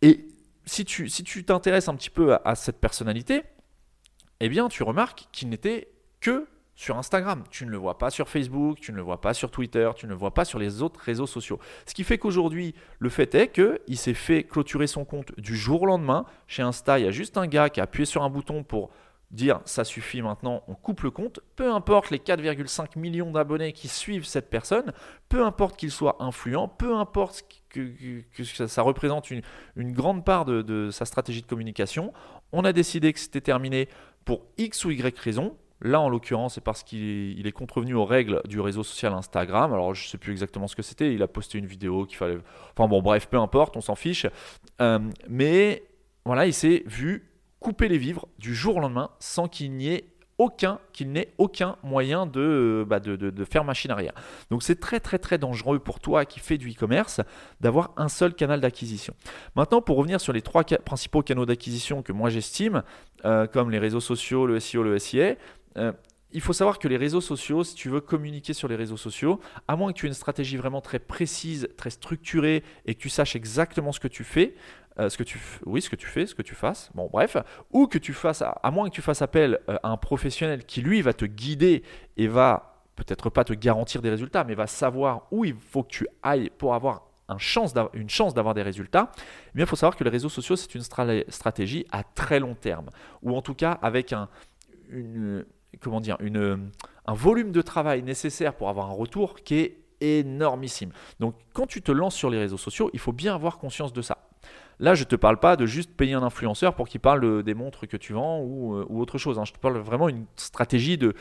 Et 0.00 0.26
si 0.64 0.84
tu 0.84 1.08
si 1.08 1.22
tu 1.22 1.44
t'intéresses 1.44 1.88
un 1.88 1.94
petit 1.96 2.10
peu 2.10 2.32
à, 2.32 2.40
à 2.44 2.54
cette 2.54 2.78
personnalité, 2.78 3.42
eh 4.40 4.48
bien, 4.48 4.68
tu 4.68 4.82
remarques 4.82 5.28
qu'il 5.32 5.50
n'était 5.50 5.88
que 6.20 6.46
sur 6.80 6.96
Instagram. 6.96 7.44
Tu 7.50 7.66
ne 7.66 7.70
le 7.70 7.76
vois 7.76 7.98
pas 7.98 8.08
sur 8.08 8.26
Facebook, 8.30 8.80
tu 8.80 8.90
ne 8.90 8.96
le 8.96 9.02
vois 9.02 9.20
pas 9.20 9.34
sur 9.34 9.50
Twitter, 9.50 9.90
tu 9.96 10.06
ne 10.06 10.12
le 10.12 10.16
vois 10.16 10.32
pas 10.32 10.46
sur 10.46 10.58
les 10.58 10.80
autres 10.80 10.98
réseaux 10.98 11.26
sociaux. 11.26 11.60
Ce 11.84 11.92
qui 11.92 12.04
fait 12.04 12.16
qu'aujourd'hui, 12.16 12.74
le 13.00 13.10
fait 13.10 13.34
est 13.34 13.48
qu'il 13.48 13.98
s'est 13.98 14.14
fait 14.14 14.44
clôturer 14.44 14.86
son 14.86 15.04
compte 15.04 15.38
du 15.38 15.56
jour 15.56 15.82
au 15.82 15.86
lendemain. 15.86 16.24
Chez 16.46 16.62
Insta, 16.62 16.98
il 16.98 17.04
y 17.04 17.06
a 17.06 17.10
juste 17.10 17.36
un 17.36 17.46
gars 17.46 17.68
qui 17.68 17.80
a 17.80 17.82
appuyé 17.82 18.06
sur 18.06 18.22
un 18.22 18.30
bouton 18.30 18.64
pour 18.64 18.88
dire 19.30 19.60
ça 19.66 19.84
suffit 19.84 20.22
maintenant, 20.22 20.64
on 20.68 20.74
coupe 20.74 21.02
le 21.02 21.10
compte. 21.10 21.40
Peu 21.54 21.70
importe 21.70 22.08
les 22.08 22.16
4,5 22.16 22.98
millions 22.98 23.30
d'abonnés 23.30 23.74
qui 23.74 23.86
suivent 23.88 24.24
cette 24.24 24.48
personne, 24.48 24.94
peu 25.28 25.44
importe 25.44 25.76
qu'il 25.76 25.90
soit 25.90 26.16
influent, 26.20 26.66
peu 26.66 26.96
importe 26.96 27.44
que, 27.68 27.92
ça, 28.66 28.80
représente 28.80 29.30
une, 29.30 29.42
grande 29.92 30.24
part 30.24 30.46
de, 30.46 30.62
de 30.62 30.90
sa 30.90 31.04
stratégie 31.04 31.42
de 31.42 31.46
communication, 31.46 32.14
on 32.52 32.64
a 32.64 32.72
décidé 32.72 33.12
que 33.12 33.20
c'était 33.20 33.42
terminé 33.42 33.90
pour 34.24 34.46
X 34.56 34.86
ou 34.86 34.90
Y 34.92 35.18
raison 35.18 35.58
Là, 35.82 36.00
en 36.00 36.08
l'occurrence, 36.08 36.54
c'est 36.54 36.60
parce 36.60 36.82
qu'il 36.82 37.46
est 37.46 37.52
contrevenu 37.52 37.94
aux 37.94 38.04
règles 38.04 38.42
du 38.46 38.60
réseau 38.60 38.82
social 38.82 39.12
Instagram. 39.14 39.72
Alors, 39.72 39.94
je 39.94 40.04
ne 40.04 40.08
sais 40.08 40.18
plus 40.18 40.32
exactement 40.32 40.66
ce 40.66 40.76
que 40.76 40.82
c'était. 40.82 41.14
Il 41.14 41.22
a 41.22 41.28
posté 41.28 41.58
une 41.58 41.66
vidéo 41.66 42.04
qu'il 42.04 42.16
fallait. 42.16 42.38
Enfin, 42.76 42.88
bon, 42.88 43.00
bref, 43.00 43.28
peu 43.28 43.38
importe, 43.38 43.76
on 43.76 43.80
s'en 43.80 43.94
fiche. 43.94 44.26
Euh, 44.80 44.98
mais 45.28 45.82
voilà, 46.24 46.46
il 46.46 46.54
s'est 46.54 46.82
vu 46.86 47.30
couper 47.60 47.88
les 47.88 47.98
vivres 47.98 48.26
du 48.38 48.54
jour 48.54 48.76
au 48.76 48.80
lendemain 48.80 49.10
sans 49.20 49.48
qu'il 49.48 49.72
n'y 49.72 50.02
aucun, 50.40 50.78
qu'il 50.94 51.12
n'ait 51.12 51.34
aucun 51.36 51.76
moyen 51.82 52.24
de, 52.24 52.86
bah, 52.88 52.98
de, 52.98 53.44
faire 53.44 53.62
machine 53.62 53.90
arrière. 53.90 54.14
Donc 54.50 54.62
c'est 54.62 54.80
très 54.80 54.98
très 54.98 55.18
très 55.18 55.36
dangereux 55.36 55.78
pour 55.78 56.00
toi 56.00 56.24
qui 56.24 56.40
fais 56.40 56.56
du 56.56 56.70
e-commerce 56.70 57.20
d'avoir 57.60 57.92
un 57.98 58.08
seul 58.08 58.32
canal 58.32 58.58
d'acquisition. 58.58 59.14
Maintenant, 59.54 59.82
pour 59.82 59.98
revenir 59.98 60.18
sur 60.18 60.32
les 60.32 60.40
trois 60.40 60.64
principaux 60.64 61.22
canaux 61.22 61.44
d'acquisition 61.44 62.02
que 62.02 62.12
moi 62.12 62.30
j'estime, 62.30 62.82
euh, 63.26 63.46
comme 63.46 63.70
les 63.70 63.78
réseaux 63.78 64.00
sociaux, 64.00 64.46
le 64.46 64.58
SEO, 64.60 64.82
le 64.82 64.98
SIA, 64.98 65.34
euh, 65.76 65.92
il 66.32 66.40
faut 66.40 66.52
savoir 66.52 66.78
que 66.78 66.86
les 66.86 66.96
réseaux 66.96 67.20
sociaux, 67.20 67.64
si 67.64 67.74
tu 67.74 67.88
veux 67.88 68.00
communiquer 68.00 68.52
sur 68.52 68.68
les 68.68 68.76
réseaux 68.76 68.96
sociaux, 68.96 69.40
à 69.66 69.76
moins 69.76 69.92
que 69.92 69.98
tu 69.98 70.06
aies 70.06 70.08
une 70.08 70.14
stratégie 70.14 70.56
vraiment 70.56 70.80
très 70.80 70.98
précise, 70.98 71.68
très 71.76 71.90
structurée 71.90 72.62
et 72.86 72.94
que 72.94 73.00
tu 73.00 73.08
saches 73.08 73.34
exactement 73.34 73.90
ce 73.90 73.98
que 73.98 74.08
tu 74.08 74.22
fais, 74.22 74.54
euh, 74.98 75.08
ce 75.08 75.18
que 75.18 75.24
tu, 75.24 75.40
oui, 75.66 75.82
ce 75.82 75.90
que 75.90 75.96
tu 75.96 76.06
fais, 76.06 76.26
ce 76.26 76.34
que 76.34 76.42
tu 76.42 76.54
fasses, 76.54 76.90
bon 76.94 77.08
bref, 77.12 77.36
ou 77.72 77.86
que 77.86 77.98
tu 77.98 78.12
fasses, 78.12 78.42
à, 78.42 78.70
moins 78.70 78.88
que 78.88 78.94
tu 78.94 79.02
fasses 79.02 79.22
appel 79.22 79.60
euh, 79.68 79.76
à 79.82 79.90
un 79.90 79.96
professionnel 79.96 80.64
qui 80.64 80.82
lui 80.82 81.02
va 81.02 81.12
te 81.12 81.24
guider 81.24 81.82
et 82.16 82.28
va 82.28 82.84
peut-être 82.96 83.30
pas 83.30 83.44
te 83.44 83.52
garantir 83.52 84.02
des 84.02 84.10
résultats, 84.10 84.44
mais 84.44 84.54
va 84.54 84.66
savoir 84.66 85.26
où 85.30 85.44
il 85.44 85.54
faut 85.54 85.82
que 85.82 85.90
tu 85.90 86.06
ailles 86.22 86.50
pour 86.58 86.74
avoir 86.74 87.06
une 87.94 88.10
chance 88.10 88.34
d'avoir 88.34 88.54
des 88.54 88.62
résultats, 88.62 89.12
eh 89.54 89.60
il 89.60 89.66
faut 89.66 89.76
savoir 89.76 89.96
que 89.96 90.02
les 90.02 90.10
réseaux 90.10 90.28
sociaux, 90.28 90.56
c'est 90.56 90.74
une 90.74 90.82
stratégie 90.82 91.86
à 91.92 92.02
très 92.02 92.40
long 92.40 92.56
terme, 92.56 92.90
ou 93.22 93.36
en 93.36 93.40
tout 93.40 93.54
cas 93.54 93.78
avec 93.82 94.12
un, 94.12 94.28
une, 94.90 95.44
comment 95.80 96.00
dire, 96.00 96.18
un 96.20 97.14
volume 97.14 97.52
de 97.52 97.62
travail 97.62 98.02
nécessaire 98.02 98.54
pour 98.54 98.68
avoir 98.68 98.90
un 98.90 98.94
retour 98.94 99.36
qui 99.36 99.56
est 99.56 99.76
énormissime. 100.00 100.90
Donc 101.18 101.34
quand 101.52 101.66
tu 101.66 101.82
te 101.82 101.92
lances 101.92 102.14
sur 102.14 102.30
les 102.30 102.38
réseaux 102.38 102.56
sociaux, 102.56 102.90
il 102.92 102.98
faut 102.98 103.12
bien 103.12 103.34
avoir 103.34 103.58
conscience 103.58 103.92
de 103.92 104.02
ça. 104.02 104.18
Là, 104.80 104.94
je 104.94 105.02
ne 105.02 105.08
te 105.08 105.16
parle 105.16 105.38
pas 105.38 105.56
de 105.56 105.66
juste 105.66 105.94
payer 105.94 106.14
un 106.14 106.22
influenceur 106.22 106.74
pour 106.74 106.88
qu'il 106.88 107.00
parle 107.00 107.42
des 107.42 107.52
montres 107.52 107.86
que 107.86 107.98
tu 107.98 108.14
vends 108.14 108.40
ou, 108.40 108.76
euh, 108.76 108.86
autre 108.88 109.18
chose. 109.18 109.38
Hein. 109.38 109.44
Je 109.44 109.52
te 109.52 109.58
parle 109.58 109.76
vraiment 109.76 110.08
d'une 110.08 110.24
stratégie 110.36 110.96
de, 110.96 111.14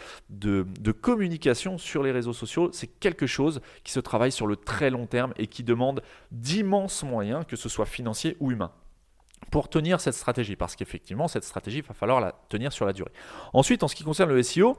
communication 1.01 1.77
sur 1.77 2.01
les 2.01 2.11
réseaux 2.11 2.31
sociaux. 2.31 2.69
C'est 2.71 2.87
quelque 2.87 3.27
chose 3.27 3.59
qui 3.83 3.91
se 3.91 3.99
travaille 3.99 4.31
sur 4.31 4.47
le 4.47 4.55
très 4.55 4.89
long 4.89 5.07
terme 5.07 5.33
et 5.37 5.47
qui 5.47 5.63
demande 5.63 6.01
d'immenses 6.31 7.03
moyens, 7.03 7.45
que 7.45 7.57
ce 7.57 7.67
soit 7.67 7.85
financiers 7.85 8.37
ou 8.39 8.51
humains 8.51 8.71
pour 9.51 9.69
tenir 9.69 10.01
cette 10.01 10.13
stratégie, 10.13 10.55
parce 10.55 10.75
qu'effectivement, 10.75 11.27
cette 11.27 11.43
stratégie, 11.43 11.79
il 11.79 11.83
va 11.83 11.93
falloir 11.93 12.21
la 12.21 12.33
tenir 12.49 12.71
sur 12.71 12.85
la 12.85 12.93
durée. 12.93 13.11
Ensuite, 13.53 13.83
en 13.83 13.87
ce 13.87 13.95
qui 13.95 14.03
concerne 14.03 14.29
le 14.29 14.41
SEO, 14.43 14.77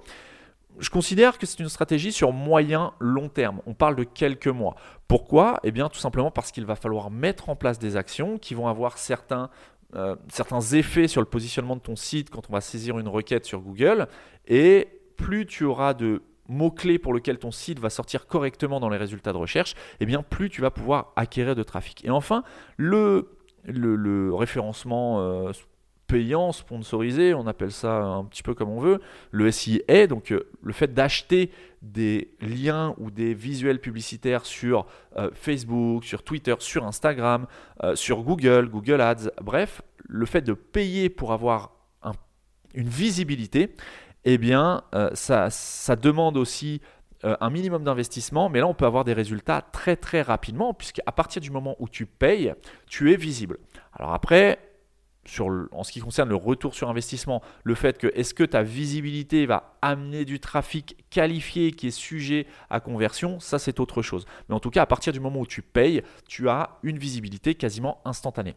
je 0.78 0.90
considère 0.90 1.38
que 1.38 1.46
c'est 1.46 1.60
une 1.60 1.68
stratégie 1.68 2.12
sur 2.12 2.32
moyen 2.32 2.92
long 3.00 3.28
terme. 3.28 3.60
On 3.66 3.74
parle 3.74 3.96
de 3.96 4.04
quelques 4.04 4.48
mois. 4.48 4.76
Pourquoi? 5.08 5.60
Eh 5.64 5.72
bien, 5.72 5.88
tout 5.88 5.98
simplement 5.98 6.30
parce 6.30 6.52
qu'il 6.52 6.64
va 6.64 6.76
falloir 6.76 7.10
mettre 7.10 7.48
en 7.48 7.56
place 7.56 7.78
des 7.78 7.96
actions 7.96 8.38
qui 8.38 8.54
vont 8.54 8.68
avoir 8.68 8.96
certains, 8.96 9.50
euh, 9.94 10.16
certains 10.28 10.60
effets 10.60 11.08
sur 11.08 11.20
le 11.20 11.26
positionnement 11.26 11.76
de 11.76 11.80
ton 11.80 11.96
site 11.96 12.30
quand 12.30 12.48
on 12.48 12.52
va 12.52 12.60
saisir 12.60 12.98
une 12.98 13.08
requête 13.08 13.44
sur 13.44 13.60
Google. 13.60 14.06
Et 14.46 14.88
plus 15.16 15.44
tu 15.46 15.64
auras 15.64 15.92
de 15.92 16.22
mots-clés 16.48 16.98
pour 16.98 17.14
lesquels 17.14 17.38
ton 17.38 17.50
site 17.50 17.78
va 17.78 17.90
sortir 17.90 18.26
correctement 18.26 18.80
dans 18.80 18.88
les 18.88 18.96
résultats 18.96 19.32
de 19.32 19.38
recherche, 19.38 19.74
eh 20.00 20.06
bien 20.06 20.22
plus 20.22 20.50
tu 20.50 20.60
vas 20.60 20.70
pouvoir 20.70 21.12
acquérir 21.16 21.54
de 21.54 21.62
trafic. 21.62 22.04
Et 22.04 22.10
enfin, 22.10 22.42
le 22.76 23.39
le, 23.64 24.34
référencement 24.34 25.20
euh, 25.20 25.52
payant, 26.06 26.52
sponsorisé, 26.52 27.34
on 27.34 27.46
appelle 27.46 27.70
ça 27.70 28.02
un 28.02 28.24
petit 28.24 28.42
peu 28.42 28.54
comme 28.54 28.68
on 28.68 28.80
veut, 28.80 29.00
le 29.30 29.50
SIA, 29.50 30.06
donc 30.08 30.32
euh, 30.32 30.48
le 30.62 30.72
fait 30.72 30.92
d'acheter 30.92 31.50
des 31.82 32.32
liens 32.40 32.94
ou 32.98 33.10
des 33.10 33.32
visuels 33.32 33.80
publicitaires 33.80 34.44
sur 34.44 34.86
euh, 35.16 35.30
Facebook, 35.32 36.04
sur 36.04 36.22
Twitter, 36.22 36.54
sur 36.58 36.84
Instagram, 36.84 37.46
sur 37.94 38.22
Google, 38.22 38.68
Google 38.68 39.00
Ads, 39.00 39.30
bref, 39.42 39.82
le 40.06 40.26
fait 40.26 40.42
de 40.42 40.52
payer 40.52 41.08
pour 41.08 41.32
avoir 41.32 41.72
une 42.74 42.88
visibilité, 42.88 43.74
eh 44.24 44.36
bien, 44.36 44.82
ça, 45.14 45.48
ça 45.50 45.96
demande 45.96 46.36
aussi 46.36 46.80
euh, 47.24 47.36
un 47.40 47.50
minimum 47.50 47.84
d'investissement, 47.84 48.48
mais 48.48 48.60
là 48.60 48.66
on 48.66 48.74
peut 48.74 48.86
avoir 48.86 49.04
des 49.04 49.12
résultats 49.12 49.62
très 49.62 49.96
très 49.96 50.22
rapidement, 50.22 50.74
puisqu'à 50.74 51.12
partir 51.12 51.42
du 51.42 51.50
moment 51.50 51.76
où 51.78 51.88
tu 51.88 52.06
payes, 52.06 52.54
tu 52.86 53.12
es 53.12 53.16
visible. 53.16 53.58
Alors 53.92 54.14
après, 54.14 54.58
en 55.72 55.84
ce 55.84 55.92
qui 55.92 56.00
concerne 56.00 56.28
le 56.28 56.34
retour 56.34 56.74
sur 56.74 56.88
investissement, 56.88 57.42
le 57.62 57.74
fait 57.74 57.98
que 57.98 58.06
est-ce 58.14 58.34
que 58.34 58.44
ta 58.44 58.62
visibilité 58.62 59.46
va 59.46 59.76
amener 59.82 60.24
du 60.24 60.40
trafic 60.40 60.96
qualifié 61.10 61.72
qui 61.72 61.88
est 61.88 61.90
sujet 61.90 62.46
à 62.70 62.80
conversion, 62.80 63.38
ça 63.38 63.58
c'est 63.58 63.80
autre 63.80 64.02
chose. 64.02 64.24
Mais 64.48 64.54
en 64.54 64.60
tout 64.60 64.70
cas, 64.70 64.82
à 64.82 64.86
partir 64.86 65.12
du 65.12 65.20
moment 65.20 65.40
où 65.40 65.46
tu 65.46 65.62
payes, 65.62 66.02
tu 66.26 66.48
as 66.48 66.78
une 66.82 66.98
visibilité 66.98 67.54
quasiment 67.54 68.00
instantanée. 68.04 68.54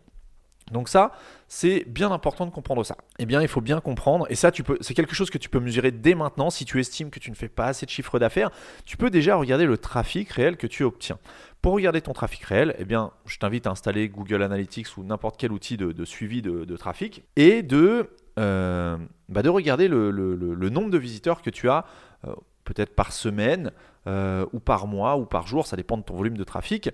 Donc 0.72 0.90
ça, 0.90 1.12
c'est 1.48 1.86
bien 1.88 2.12
important 2.12 2.46
de 2.46 2.52
comprendre 2.52 2.84
ça. 2.84 2.98
Eh 3.20 3.26
bien, 3.26 3.42
il 3.42 3.48
faut 3.48 3.62
bien 3.62 3.80
comprendre, 3.80 4.26
et 4.30 4.36
ça, 4.36 4.52
c'est 4.82 4.94
quelque 4.94 5.16
chose 5.16 5.30
que 5.30 5.38
tu 5.38 5.50
peux 5.50 5.60
mesurer 5.60 5.92
dès 5.92 6.16
maintenant. 6.16 6.50
Si 6.50 6.66
tu 6.66 6.80
estimes 6.80 7.10
que 7.10 7.20
tu 7.20 7.30
ne 7.30 7.36
fais 7.36 7.50
pas 7.50 7.66
assez 7.66 7.86
de 7.86 7.92
chiffre 7.92 8.18
d'affaires, 8.20 8.50
tu 8.86 8.98
peux 8.98 9.10
déjà 9.10 9.36
regarder 9.36 9.66
le 9.66 9.78
trafic 9.78 10.30
réel 10.32 10.58
que 10.58 10.68
tu 10.68 10.84
obtiens. 10.84 11.20
Pour 11.62 11.74
regarder 11.74 12.02
ton 12.02 12.14
trafic 12.14 12.44
réel, 12.44 12.76
eh 12.78 12.86
bien, 12.86 13.12
je 13.26 13.38
t'invite 13.38 13.68
à 13.68 13.72
installer 13.72 14.10
Google 14.10 14.44
Analytics 14.44 14.98
ou 14.98 15.04
n'importe 15.04 15.38
quel 15.38 15.52
outil 15.52 15.78
de, 15.78 16.06
suivi 16.06 16.42
de, 16.42 16.76
trafic 16.76 17.24
et 17.36 17.64
de, 17.64 18.10
euh, 18.38 18.98
bah, 19.30 19.44
de 19.44 19.50
regarder 19.50 19.88
le, 19.88 20.70
nombre 20.70 20.90
de 20.90 20.98
visiteurs 20.98 21.42
que 21.42 21.50
tu 21.50 21.70
as, 21.70 21.86
euh, 22.28 22.34
peut-être 22.64 22.96
par 22.96 23.14
semaine 23.14 23.72
euh, 24.08 24.46
ou 24.52 24.60
par 24.60 24.88
mois 24.88 25.18
ou 25.18 25.26
par 25.26 25.48
jour, 25.48 25.66
ça 25.66 25.78
dépend 25.78 25.98
de 25.98 26.04
ton 26.04 26.16
volume 26.16 26.38
de 26.38 26.44
trafic. 26.44 26.90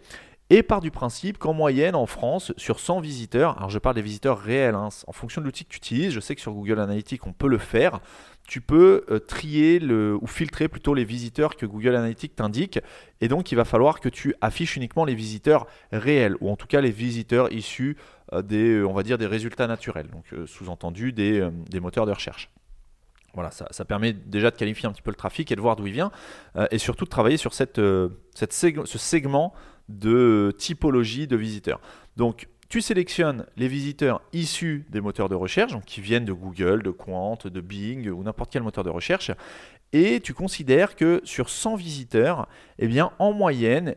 Et 0.51 0.63
part 0.63 0.81
du 0.81 0.89
principe 0.89 1.37
qu'en 1.37 1.53
moyenne, 1.53 1.93
en 1.93 2.07
France, 2.07 2.53
sur 2.57 2.79
100 2.79 3.01
visiteurs, 3.01 3.55
alors 3.57 3.69
je 3.69 3.77
parle 3.77 3.93
des 3.93 4.01
visiteurs 4.01 4.39
réels, 4.39 4.73
hein, 4.73 4.89
en 5.05 5.11
fonction 5.11 5.41
de 5.41 5.45
l'outil 5.45 5.63
que 5.63 5.69
tu 5.69 5.77
utilises, 5.77 6.11
je 6.11 6.19
sais 6.19 6.33
que 6.33 6.41
sur 6.41 6.53
Google 6.53 6.79
Analytics, 6.79 7.27
on 7.27 7.33
peut 7.33 7.47
le 7.47 7.59
faire, 7.59 7.99
tu 8.47 8.59
peux 8.59 9.05
euh, 9.11 9.19
trier 9.19 9.77
le, 9.77 10.17
ou 10.19 10.25
filtrer 10.25 10.67
plutôt 10.67 10.95
les 10.95 11.05
visiteurs 11.05 11.55
que 11.55 11.67
Google 11.67 11.95
Analytics 11.95 12.35
t'indique. 12.35 12.79
Et 13.21 13.27
donc, 13.27 13.51
il 13.51 13.55
va 13.55 13.63
falloir 13.63 13.99
que 13.99 14.09
tu 14.09 14.33
affiches 14.41 14.75
uniquement 14.75 15.05
les 15.05 15.13
visiteurs 15.13 15.67
réels, 15.91 16.35
ou 16.41 16.49
en 16.49 16.55
tout 16.55 16.65
cas 16.65 16.81
les 16.81 16.89
visiteurs 16.89 17.53
issus 17.53 17.95
euh, 18.33 18.41
des, 18.41 18.77
euh, 18.77 18.87
on 18.87 18.93
va 18.93 19.03
dire, 19.03 19.19
des 19.19 19.27
résultats 19.27 19.67
naturels, 19.67 20.07
donc 20.07 20.33
sous-entendu 20.47 21.13
des, 21.13 21.47
moteurs 21.79 22.07
de 22.07 22.11
recherche. 22.11 22.49
Voilà, 23.35 23.51
ça, 23.51 23.85
permet 23.85 24.13
déjà 24.13 24.49
de 24.49 24.55
qualifier 24.55 24.89
un 24.89 24.91
petit 24.91 25.03
peu 25.03 25.11
le 25.11 25.15
trafic 25.15 25.51
et 25.51 25.55
de 25.55 25.61
voir 25.61 25.75
d'où 25.75 25.85
il 25.85 25.93
vient, 25.93 26.11
et 26.71 26.79
surtout 26.79 27.05
de 27.05 27.11
travailler 27.11 27.37
sur 27.37 27.53
cette, 27.53 27.79
cette 28.33 28.53
ce 28.53 28.97
segment 28.97 29.53
de 29.89 30.53
typologie 30.57 31.27
de 31.27 31.35
visiteurs. 31.35 31.81
Donc, 32.15 32.47
tu 32.69 32.81
sélectionnes 32.81 33.45
les 33.57 33.67
visiteurs 33.67 34.21
issus 34.31 34.85
des 34.89 35.01
moteurs 35.01 35.27
de 35.27 35.35
recherche, 35.35 35.73
qui 35.85 36.01
viennent 36.01 36.25
de 36.25 36.33
Google, 36.33 36.83
de 36.83 36.91
Quant, 36.91 37.37
de 37.43 37.61
Bing 37.61 38.09
ou 38.09 38.23
n'importe 38.23 38.51
quel 38.51 38.63
moteur 38.63 38.83
de 38.83 38.91
recherche, 38.91 39.31
et 39.91 40.19
tu 40.19 40.33
considères 40.33 40.95
que 40.95 41.19
sur 41.23 41.49
100 41.49 41.75
visiteurs, 41.75 42.47
eh 42.77 42.87
bien, 42.87 43.11
en 43.17 43.33
moyenne, 43.33 43.95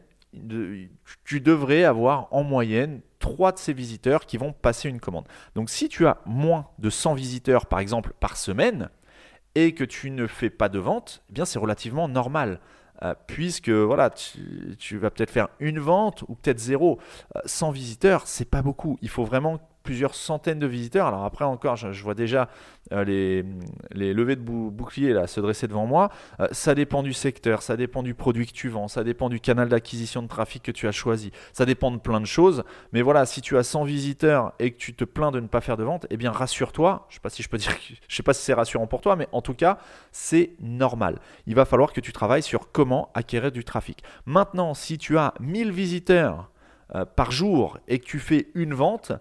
tu 1.24 1.40
devrais 1.40 1.84
avoir 1.84 2.28
en 2.30 2.42
moyenne 2.42 3.02
3 3.18 3.52
de 3.52 3.58
ces 3.58 3.72
visiteurs 3.72 4.24
qui 4.26 4.38
vont 4.38 4.52
passer 4.52 4.88
une 4.88 5.00
commande. 5.00 5.28
Donc 5.54 5.68
si 5.68 5.88
tu 5.88 6.06
as 6.06 6.22
moins 6.24 6.68
de 6.78 6.88
100 6.88 7.14
visiteurs 7.14 7.66
par 7.66 7.80
exemple 7.80 8.14
par 8.18 8.36
semaine 8.38 8.88
et 9.54 9.74
que 9.74 9.84
tu 9.84 10.10
ne 10.10 10.26
fais 10.26 10.48
pas 10.48 10.70
de 10.70 10.78
vente, 10.78 11.22
eh 11.28 11.34
bien 11.34 11.44
c'est 11.44 11.58
relativement 11.58 12.08
normal. 12.08 12.60
Euh, 13.02 13.14
puisque 13.26 13.70
voilà, 13.70 14.10
tu, 14.10 14.98
vas 14.98 15.10
peut-être 15.10 15.30
faire 15.30 15.48
une 15.58 15.80
vente 15.80 16.22
ou 16.28 16.34
peut-être 16.34 16.58
zéro. 16.60 16.98
100 17.44 17.68
euh, 17.68 17.72
visiteurs, 17.72 18.26
c'est 18.26 18.48
pas 18.48 18.62
beaucoup. 18.62 18.98
Il 19.02 19.08
faut 19.08 19.24
vraiment 19.24 19.58
plusieurs 19.82 20.14
centaines 20.14 20.58
de 20.58 20.66
visiteurs. 20.66 21.06
Alors 21.06 21.24
après 21.24 21.44
encore, 21.44 21.76
je, 21.76 22.02
vois 22.02 22.14
déjà 22.14 22.48
euh, 22.92 23.04
les, 23.04 23.44
les, 23.92 24.14
levées 24.14 24.36
de 24.36 24.42
boucliers 24.42 25.12
là, 25.12 25.26
se 25.26 25.40
dresser 25.40 25.68
devant 25.68 25.86
moi. 25.86 26.10
Euh, 26.40 26.48
ça 26.52 26.74
dépend 26.74 27.02
du 27.02 27.12
secteur, 27.12 27.62
ça 27.62 27.76
dépend 27.76 28.02
du 28.02 28.14
produit 28.14 28.46
que 28.46 28.52
tu 28.52 28.68
vends, 28.68 28.88
ça 28.88 29.04
dépend 29.04 29.28
du 29.28 29.40
canal 29.40 29.68
d'acquisition 29.68 30.22
de 30.22 30.28
trafic 30.28 30.62
que 30.62 30.72
tu 30.72 30.88
as 30.88 30.92
choisi. 30.92 31.32
Ça 31.52 31.64
dépend 31.64 31.90
de 31.90 31.98
plein 31.98 32.20
de 32.20 32.26
choses. 32.26 32.64
Mais 32.92 33.02
voilà, 33.02 33.26
si 33.26 33.40
tu 33.40 33.56
as 33.56 33.62
100 33.62 33.84
visiteurs 33.84 34.52
et 34.58 34.70
que 34.70 34.78
tu 34.78 34.94
te 34.94 35.04
plains 35.04 35.30
de 35.30 35.40
ne 35.40 35.46
pas 35.46 35.60
faire 35.60 35.76
de 35.76 35.84
vente, 35.84 36.06
eh 36.10 36.16
bien 36.16 36.30
rassure-toi. 36.30 37.06
Je 37.08 37.14
sais 37.14 37.20
pas 37.20 37.30
si 37.30 37.42
je 37.42 37.48
peux 37.48 37.58
dire, 37.58 37.72
je 38.08 38.16
sais 38.16 38.22
pas 38.22 38.34
si 38.34 38.42
c'est 38.42 38.54
rassurant 38.54 38.86
pour 38.86 39.00
toi, 39.00 39.16
mais 39.16 39.28
en 39.32 39.42
tout 39.42 39.54
cas, 39.54 39.78
c'est 40.10 40.52
normal. 40.60 41.18
Il 41.46 41.54
va 41.54 41.64
falloir 41.64 41.92
que 41.92 42.00
tu 42.00 42.12
travailles 42.12 42.42
sur 42.42 42.70
comment 42.72 43.10
acquérir 43.14 43.52
du 43.52 43.64
trafic. 43.64 44.02
Maintenant, 44.26 44.74
si 44.74 44.98
tu 44.98 45.18
as 45.18 45.34
1000 45.40 45.72
visiteurs 45.72 46.50
euh, 46.94 47.04
par 47.04 47.30
jour 47.30 47.78
et 47.88 47.98
que 47.98 48.04
tu 48.04 48.18
fais 48.18 48.48
une 48.54 48.74
vente, 48.74 49.12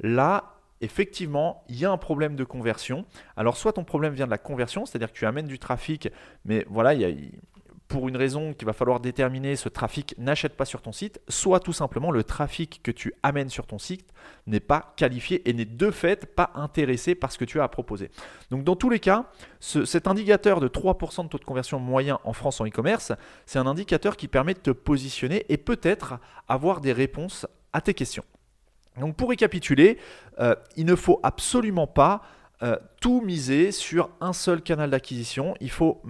là, 0.00 0.56
effectivement, 0.80 1.64
il 1.68 1.78
y 1.78 1.84
a 1.84 1.90
un 1.90 1.98
problème 1.98 2.36
de 2.36 2.44
conversion. 2.44 3.04
Alors, 3.36 3.56
soit 3.56 3.72
ton 3.72 3.84
problème 3.84 4.14
vient 4.14 4.26
de 4.26 4.30
la 4.30 4.38
conversion, 4.38 4.86
c'est-à-dire 4.86 5.12
que 5.12 5.18
tu 5.18 5.26
amènes 5.26 5.46
du 5.46 5.58
trafic, 5.58 6.08
mais 6.44 6.66
voilà, 6.68 6.94
pour 7.88 8.08
une 8.08 8.16
raison 8.16 8.52
qu'il 8.52 8.66
va 8.66 8.72
falloir 8.72 9.00
déterminer, 9.00 9.54
ce 9.54 9.68
trafic 9.68 10.14
n'achète 10.18 10.56
pas 10.56 10.64
sur 10.64 10.82
ton 10.82 10.92
site, 10.92 11.20
soit 11.28 11.60
tout 11.60 11.72
simplement 11.72 12.10
le 12.10 12.24
trafic 12.24 12.80
que 12.82 12.90
tu 12.90 13.14
amènes 13.22 13.48
sur 13.48 13.66
ton 13.66 13.78
site 13.78 14.12
n'est 14.46 14.60
pas 14.60 14.92
qualifié 14.96 15.48
et 15.48 15.52
n'est 15.52 15.64
de 15.64 15.90
fait 15.90 16.26
pas 16.26 16.50
intéressé 16.54 17.14
par 17.14 17.30
ce 17.30 17.38
que 17.38 17.44
tu 17.44 17.60
as 17.60 17.64
à 17.64 17.68
proposer. 17.68 18.10
Donc 18.50 18.64
dans 18.64 18.76
tous 18.76 18.90
les 18.90 18.98
cas, 18.98 19.26
cet 19.60 20.08
indicateur 20.08 20.60
de 20.60 20.68
3% 20.68 21.24
de 21.24 21.28
taux 21.28 21.38
de 21.38 21.44
conversion 21.44 21.78
moyen 21.78 22.18
en 22.24 22.32
France 22.32 22.60
en 22.60 22.66
e-commerce, 22.66 23.12
c'est 23.46 23.58
un 23.58 23.66
indicateur 23.66 24.16
qui 24.16 24.26
permet 24.26 24.54
de 24.54 24.60
te 24.60 24.70
positionner 24.70 25.46
et 25.48 25.56
peut-être 25.56 26.18
avoir 26.48 26.80
des 26.80 26.92
réponses 26.92 27.46
à 27.72 27.80
tes 27.80 27.94
questions. 27.94 28.24
Donc 29.00 29.16
pour 29.16 29.30
récapituler, 29.30 29.98
euh, 30.38 30.54
il 30.76 30.86
ne 30.86 30.94
faut 30.94 31.20
absolument 31.22 31.86
pas 31.86 32.22
euh, 32.62 32.76
tout 33.02 33.20
miser 33.20 33.70
sur 33.70 34.08
un 34.22 34.32
seul 34.32 34.62
canal 34.62 34.88
d'acquisition. 34.88 35.54
Il 35.60 35.70
faut 35.70 36.00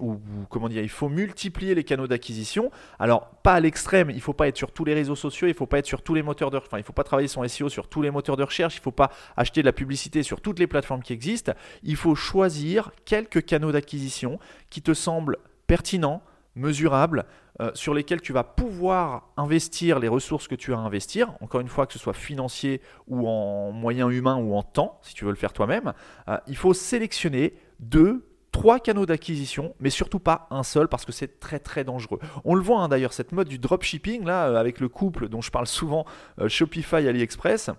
ou, 0.00 0.18
comment 0.50 0.68
dire, 0.68 0.82
il 0.82 0.88
faut 0.88 1.08
multiplier 1.08 1.76
les 1.76 1.84
canaux 1.84 2.08
d'acquisition. 2.08 2.72
Alors 2.98 3.28
pas 3.44 3.52
à 3.52 3.60
l'extrême, 3.60 4.10
il 4.10 4.16
ne 4.16 4.20
faut 4.20 4.32
pas 4.32 4.48
être 4.48 4.56
sur 4.56 4.72
tous 4.72 4.84
les 4.84 4.92
réseaux 4.92 5.14
sociaux, 5.14 5.46
il 5.46 5.50
ne 5.50 5.56
faut 5.56 5.66
pas 5.66 5.78
être 5.78 5.86
sur 5.86 6.02
tous 6.02 6.14
les 6.14 6.24
moteurs 6.24 6.50
de, 6.50 6.56
enfin 6.56 6.78
il 6.78 6.82
faut 6.82 6.92
pas 6.92 7.04
travailler 7.04 7.28
son 7.28 7.46
SEO 7.46 7.68
sur 7.68 7.86
tous 7.86 8.02
les 8.02 8.10
moteurs 8.10 8.36
de 8.36 8.42
recherche, 8.42 8.74
il 8.74 8.80
ne 8.80 8.82
faut 8.82 8.90
pas 8.90 9.12
acheter 9.36 9.60
de 9.60 9.66
la 9.66 9.72
publicité 9.72 10.24
sur 10.24 10.40
toutes 10.40 10.58
les 10.58 10.66
plateformes 10.66 11.02
qui 11.02 11.12
existent. 11.12 11.52
Il 11.84 11.94
faut 11.94 12.16
choisir 12.16 12.90
quelques 13.04 13.44
canaux 13.44 13.70
d'acquisition 13.70 14.40
qui 14.70 14.82
te 14.82 14.94
semblent 14.94 15.36
pertinents, 15.68 16.24
mesurables, 16.56 17.24
euh, 17.60 17.70
sur 17.74 17.94
lesquels 17.94 18.20
tu 18.20 18.32
vas 18.32 18.44
pouvoir 18.44 19.28
investir 19.36 19.98
les 19.98 20.08
ressources 20.08 20.48
que 20.48 20.54
tu 20.54 20.72
as 20.72 20.76
à 20.76 20.80
investir, 20.80 21.32
encore 21.40 21.60
une 21.60 21.68
fois 21.68 21.86
que 21.86 21.92
ce 21.92 21.98
soit 21.98 22.12
financier 22.12 22.80
ou 23.06 23.28
en 23.28 23.72
moyens 23.72 24.12
humains 24.12 24.36
ou 24.36 24.54
en 24.54 24.62
temps, 24.62 24.98
si 25.02 25.14
tu 25.14 25.24
veux 25.24 25.30
le 25.30 25.36
faire 25.36 25.52
toi-même, 25.52 25.92
euh, 26.28 26.36
il 26.46 26.56
faut 26.56 26.74
sélectionner 26.74 27.54
deux, 27.80 28.28
trois 28.52 28.78
canaux 28.78 29.06
d'acquisition, 29.06 29.74
mais 29.80 29.90
surtout 29.90 30.20
pas 30.20 30.46
un 30.50 30.62
seul 30.62 30.88
parce 30.88 31.04
que 31.04 31.12
c'est 31.12 31.40
très 31.40 31.58
très 31.58 31.84
dangereux. 31.84 32.20
On 32.44 32.54
le 32.54 32.62
voit 32.62 32.80
hein, 32.80 32.88
d'ailleurs, 32.88 33.12
cette 33.12 33.32
mode 33.32 33.48
du 33.48 33.58
dropshipping, 33.58 34.24
là, 34.24 34.48
euh, 34.48 34.56
avec 34.56 34.80
le 34.80 34.88
couple 34.88 35.28
dont 35.28 35.40
je 35.40 35.50
parle 35.50 35.66
souvent, 35.66 36.04
Shopify, 36.46 37.06
AliExpress, 37.08 37.70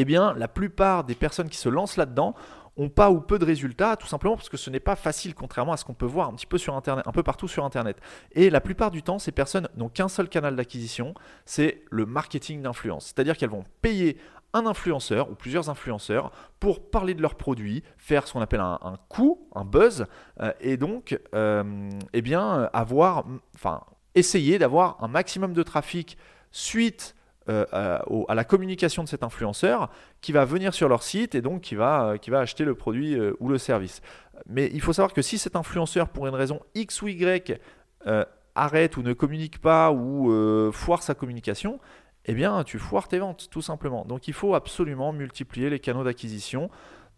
eh 0.00 0.04
bien, 0.04 0.32
la 0.34 0.48
plupart 0.48 1.04
des 1.04 1.14
personnes 1.14 1.48
qui 1.48 1.56
se 1.56 1.68
lancent 1.68 1.96
là-dedans 1.96 2.34
ont 2.78 2.88
pas 2.88 3.10
ou 3.10 3.20
peu 3.20 3.38
de 3.38 3.44
résultats, 3.44 3.96
tout 3.96 4.06
simplement 4.06 4.36
parce 4.36 4.48
que 4.48 4.56
ce 4.56 4.70
n'est 4.70 4.80
pas 4.80 4.96
facile, 4.96 5.34
contrairement 5.34 5.72
à 5.72 5.76
ce 5.76 5.84
qu'on 5.84 5.94
peut 5.94 6.06
voir 6.06 6.28
un 6.28 6.34
petit 6.34 6.46
peu 6.46 6.58
sur 6.58 6.74
Internet, 6.74 7.04
un 7.06 7.12
peu 7.12 7.24
partout 7.24 7.48
sur 7.48 7.64
Internet. 7.64 7.98
Et 8.32 8.50
la 8.50 8.60
plupart 8.60 8.90
du 8.90 9.02
temps, 9.02 9.18
ces 9.18 9.32
personnes 9.32 9.68
n'ont 9.76 9.88
qu'un 9.88 10.08
seul 10.08 10.28
canal 10.28 10.56
d'acquisition, 10.56 11.14
c'est 11.44 11.82
le 11.90 12.06
marketing 12.06 12.62
d'influence. 12.62 13.06
C'est-à-dire 13.06 13.36
qu'elles 13.36 13.50
vont 13.50 13.64
payer 13.82 14.16
un 14.54 14.64
influenceur 14.64 15.30
ou 15.30 15.34
plusieurs 15.34 15.68
influenceurs 15.68 16.30
pour 16.60 16.88
parler 16.90 17.14
de 17.14 17.20
leurs 17.20 17.34
produits, 17.34 17.82
faire 17.98 18.26
ce 18.26 18.32
qu'on 18.32 18.40
appelle 18.40 18.60
un, 18.60 18.96
coup, 19.08 19.46
un 19.54 19.64
buzz, 19.64 20.06
euh, 20.40 20.52
et 20.60 20.76
donc, 20.76 21.18
euh, 21.34 21.90
eh 22.12 22.22
bien, 22.22 22.70
avoir, 22.72 23.26
enfin, 23.54 23.82
essayer 24.14 24.58
d'avoir 24.58 25.02
un 25.02 25.08
maximum 25.08 25.52
de 25.52 25.62
trafic 25.62 26.16
suite 26.50 27.14
euh, 27.48 27.64
à, 27.72 28.34
la 28.34 28.44
communication 28.44 29.04
de 29.04 29.08
cet 29.08 29.22
influenceur 29.22 29.90
qui 30.20 30.32
va 30.32 30.44
venir 30.44 30.74
sur 30.74 30.88
leur 30.88 31.02
site 31.02 31.34
et 31.34 31.40
donc 31.40 31.62
qui 31.62 31.76
va, 31.76 32.10
euh, 32.10 32.16
qui 32.18 32.28
va 32.28 32.40
acheter 32.40 32.64
le 32.64 32.74
produit 32.74 33.14
euh, 33.14 33.32
ou 33.40 33.48
le 33.48 33.56
service. 33.56 34.02
Mais 34.46 34.70
il 34.74 34.82
faut 34.82 34.92
savoir 34.92 35.14
que 35.14 35.22
si 35.22 35.38
cet 35.38 35.56
influenceur, 35.56 36.10
pour 36.10 36.26
une 36.26 36.34
raison 36.34 36.60
X 36.74 37.00
ou 37.00 37.08
Y, 37.08 37.58
arrête 38.54 38.96
ou 38.96 39.02
ne 39.02 39.12
communique 39.12 39.60
pas 39.60 39.92
ou 39.92 40.30
foire 40.72 41.02
sa 41.02 41.14
communication, 41.14 41.80
eh 42.26 42.34
bien 42.34 42.62
tu 42.64 42.78
foires 42.78 43.08
tes 43.08 43.18
ventes 43.18 43.48
tout 43.50 43.62
simplement. 43.62 44.04
Donc 44.04 44.28
il 44.28 44.34
faut 44.34 44.54
absolument 44.54 45.12
multiplier 45.12 45.70
les 45.70 45.80
canaux 45.80 46.04
d'acquisition 46.04 46.70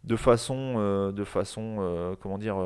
de 0.05 0.17
façon, 0.17 1.13
de 1.13 1.25
façon 1.25 2.17
comment 2.21 2.39
dire, 2.39 2.57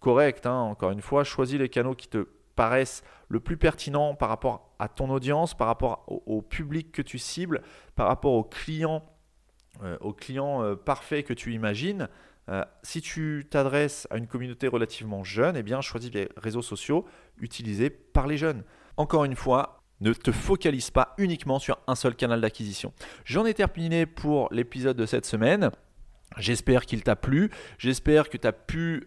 correcte. 0.00 0.46
Hein. 0.46 0.58
Encore 0.58 0.90
une 0.90 1.00
fois, 1.00 1.22
choisis 1.22 1.58
les 1.58 1.68
canaux 1.68 1.94
qui 1.94 2.08
te 2.08 2.26
paraissent 2.54 3.02
le 3.28 3.40
plus 3.40 3.56
pertinent 3.56 4.14
par 4.14 4.28
rapport 4.28 4.74
à 4.78 4.88
ton 4.88 5.10
audience, 5.10 5.54
par 5.54 5.66
rapport 5.66 6.04
au, 6.08 6.42
public 6.42 6.92
que 6.92 7.02
tu 7.02 7.18
cibles, 7.18 7.62
par 7.96 8.06
rapport 8.06 8.32
aux 8.32 8.44
clients, 8.44 9.04
euh, 9.82 9.96
aux 10.00 10.12
clients 10.12 10.62
euh, 10.62 10.76
parfaits 10.76 11.26
que 11.26 11.32
tu 11.32 11.52
imagines. 11.52 12.08
Euh, 12.50 12.64
si 12.82 13.00
tu 13.00 13.46
t'adresses 13.48 14.06
à 14.10 14.18
une 14.18 14.26
communauté 14.26 14.68
relativement 14.68 15.24
jeune, 15.24 15.56
eh 15.56 15.62
bien 15.62 15.80
choisis 15.80 16.12
les 16.12 16.28
réseaux 16.36 16.62
sociaux 16.62 17.06
utilisés 17.38 17.90
par 17.90 18.26
les 18.26 18.36
jeunes. 18.36 18.62
Encore 18.96 19.24
une 19.24 19.36
fois, 19.36 19.80
ne 20.00 20.12
te 20.12 20.30
focalise 20.32 20.90
pas 20.90 21.14
uniquement 21.18 21.58
sur 21.58 21.78
un 21.86 21.94
seul 21.94 22.14
canal 22.14 22.40
d'acquisition. 22.40 22.92
J'en 23.24 23.46
ai 23.46 23.54
terminé 23.54 24.06
pour 24.06 24.48
l'épisode 24.52 24.96
de 24.96 25.06
cette 25.06 25.24
semaine. 25.24 25.70
J'espère 26.36 26.84
qu'il 26.84 27.02
t'a 27.02 27.16
plu. 27.16 27.50
J'espère 27.78 28.28
que 28.28 28.36
tu 28.36 28.46
as 28.46 28.52
pu 28.52 29.06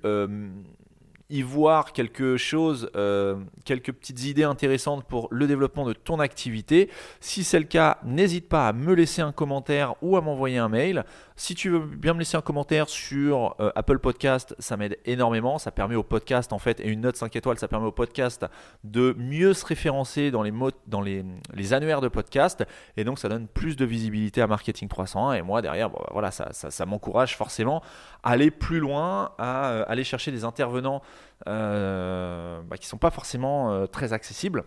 y 1.29 1.41
voir 1.41 1.91
quelque 1.91 2.37
chose, 2.37 2.89
euh, 2.95 3.35
quelques 3.65 3.91
petites 3.91 4.23
idées 4.23 4.43
intéressantes 4.43 5.03
pour 5.03 5.27
le 5.31 5.45
développement 5.47 5.85
de 5.85 5.93
ton 5.93 6.19
activité. 6.19 6.89
Si 7.19 7.43
c'est 7.43 7.59
le 7.59 7.65
cas, 7.65 7.97
n'hésite 8.03 8.47
pas 8.47 8.67
à 8.67 8.73
me 8.73 8.93
laisser 8.93 9.21
un 9.21 9.33
commentaire 9.33 9.95
ou 10.01 10.15
à 10.15 10.21
m'envoyer 10.21 10.57
un 10.57 10.69
mail. 10.69 11.03
Si 11.35 11.53
tu 11.53 11.69
veux 11.69 11.79
bien 11.79 12.13
me 12.13 12.19
laisser 12.19 12.35
un 12.35 12.41
commentaire 12.41 12.89
sur 12.89 13.55
euh, 13.59 13.71
Apple 13.75 13.99
Podcast, 13.99 14.55
ça 14.57 14.75
m'aide 14.75 14.97
énormément. 15.05 15.59
Ça 15.59 15.69
permet 15.69 15.95
au 15.95 16.01
podcast, 16.01 16.51
en 16.51 16.59
fait, 16.59 16.79
et 16.79 16.87
une 16.87 17.01
note 17.01 17.15
5 17.15 17.35
étoiles, 17.35 17.59
ça 17.59 17.67
permet 17.67 17.85
au 17.85 17.91
podcast 17.91 18.45
de 18.83 19.13
mieux 19.19 19.53
se 19.53 19.65
référencer 19.65 20.31
dans 20.31 20.41
les, 20.41 20.53
dans 20.87 21.01
les, 21.01 21.73
annuaires 21.73 22.01
de 22.01 22.07
podcast. 22.07 22.65
Et 22.95 23.03
donc, 23.03 23.19
ça 23.19 23.29
donne 23.29 23.47
plus 23.47 23.75
de 23.75 23.85
visibilité 23.85 24.41
à 24.41 24.47
Marketing 24.47 24.87
301. 24.87 25.33
Et 25.33 25.41
moi, 25.43 25.61
derrière, 25.61 25.89
bah, 25.89 26.07
voilà, 26.11 26.31
ça, 26.31 26.53
ça, 26.53 26.85
m'encourage 26.85 27.35
forcément 27.35 27.83
à 28.23 28.31
aller 28.31 28.49
plus 28.49 28.79
loin, 28.79 29.33
à 29.37 29.69
euh, 29.69 29.85
aller 29.87 30.03
chercher 30.03 30.31
des 30.31 30.43
intervenants 30.43 31.03
euh, 31.47 32.61
bah, 32.63 32.77
qui 32.77 32.85
ne 32.85 32.89
sont 32.89 32.97
pas 32.97 33.11
forcément 33.11 33.87
très 33.87 34.13
accessibles 34.13 34.63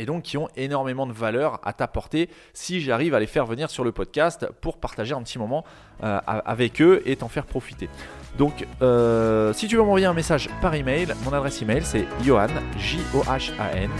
et 0.00 0.06
donc 0.06 0.22
qui 0.22 0.38
ont 0.38 0.48
énormément 0.56 1.06
de 1.06 1.12
valeur 1.12 1.60
à 1.62 1.72
t'apporter 1.72 2.30
si 2.54 2.80
j'arrive 2.80 3.14
à 3.14 3.20
les 3.20 3.26
faire 3.26 3.46
venir 3.46 3.70
sur 3.70 3.84
le 3.84 3.92
podcast 3.92 4.46
pour 4.60 4.78
partager 4.78 5.14
un 5.14 5.22
petit 5.22 5.38
moment 5.38 5.64
euh, 6.02 6.18
avec 6.26 6.80
eux 6.80 7.02
et 7.04 7.16
t'en 7.16 7.28
faire 7.28 7.44
profiter. 7.44 7.88
Donc, 8.38 8.66
euh, 8.80 9.52
si 9.52 9.66
tu 9.66 9.76
veux 9.76 9.82
m'envoyer 9.82 10.06
un 10.06 10.14
message 10.14 10.48
par 10.62 10.74
email, 10.74 11.08
mon 11.24 11.32
adresse 11.32 11.60
email 11.60 11.82
c'est 11.84 12.06
johan, 12.24 12.46
j 12.78 12.98
o 13.14 13.22
h 13.24 13.50
a 13.60 13.76
n 13.76 13.90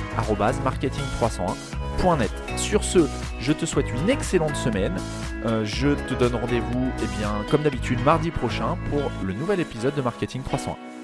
marketing301.net. 0.65 2.31
Sur 2.57 2.83
ce, 2.83 3.01
je 3.39 3.53
te 3.53 3.67
souhaite 3.67 3.91
une 3.91 4.09
excellente 4.09 4.57
semaine. 4.57 4.97
Euh, 5.45 5.65
je 5.65 5.89
te 5.89 6.15
donne 6.15 6.37
rendez-vous, 6.37 6.93
eh 7.03 7.19
bien, 7.19 7.45
comme 7.51 7.63
d'habitude, 7.63 7.99
mardi 8.05 8.31
prochain 8.31 8.79
pour 8.89 9.11
le 9.23 9.35
nouvel 9.35 9.61
épisode 9.61 9.95
de 9.95 10.03
Marketing 10.03 10.43
301. 10.43 11.00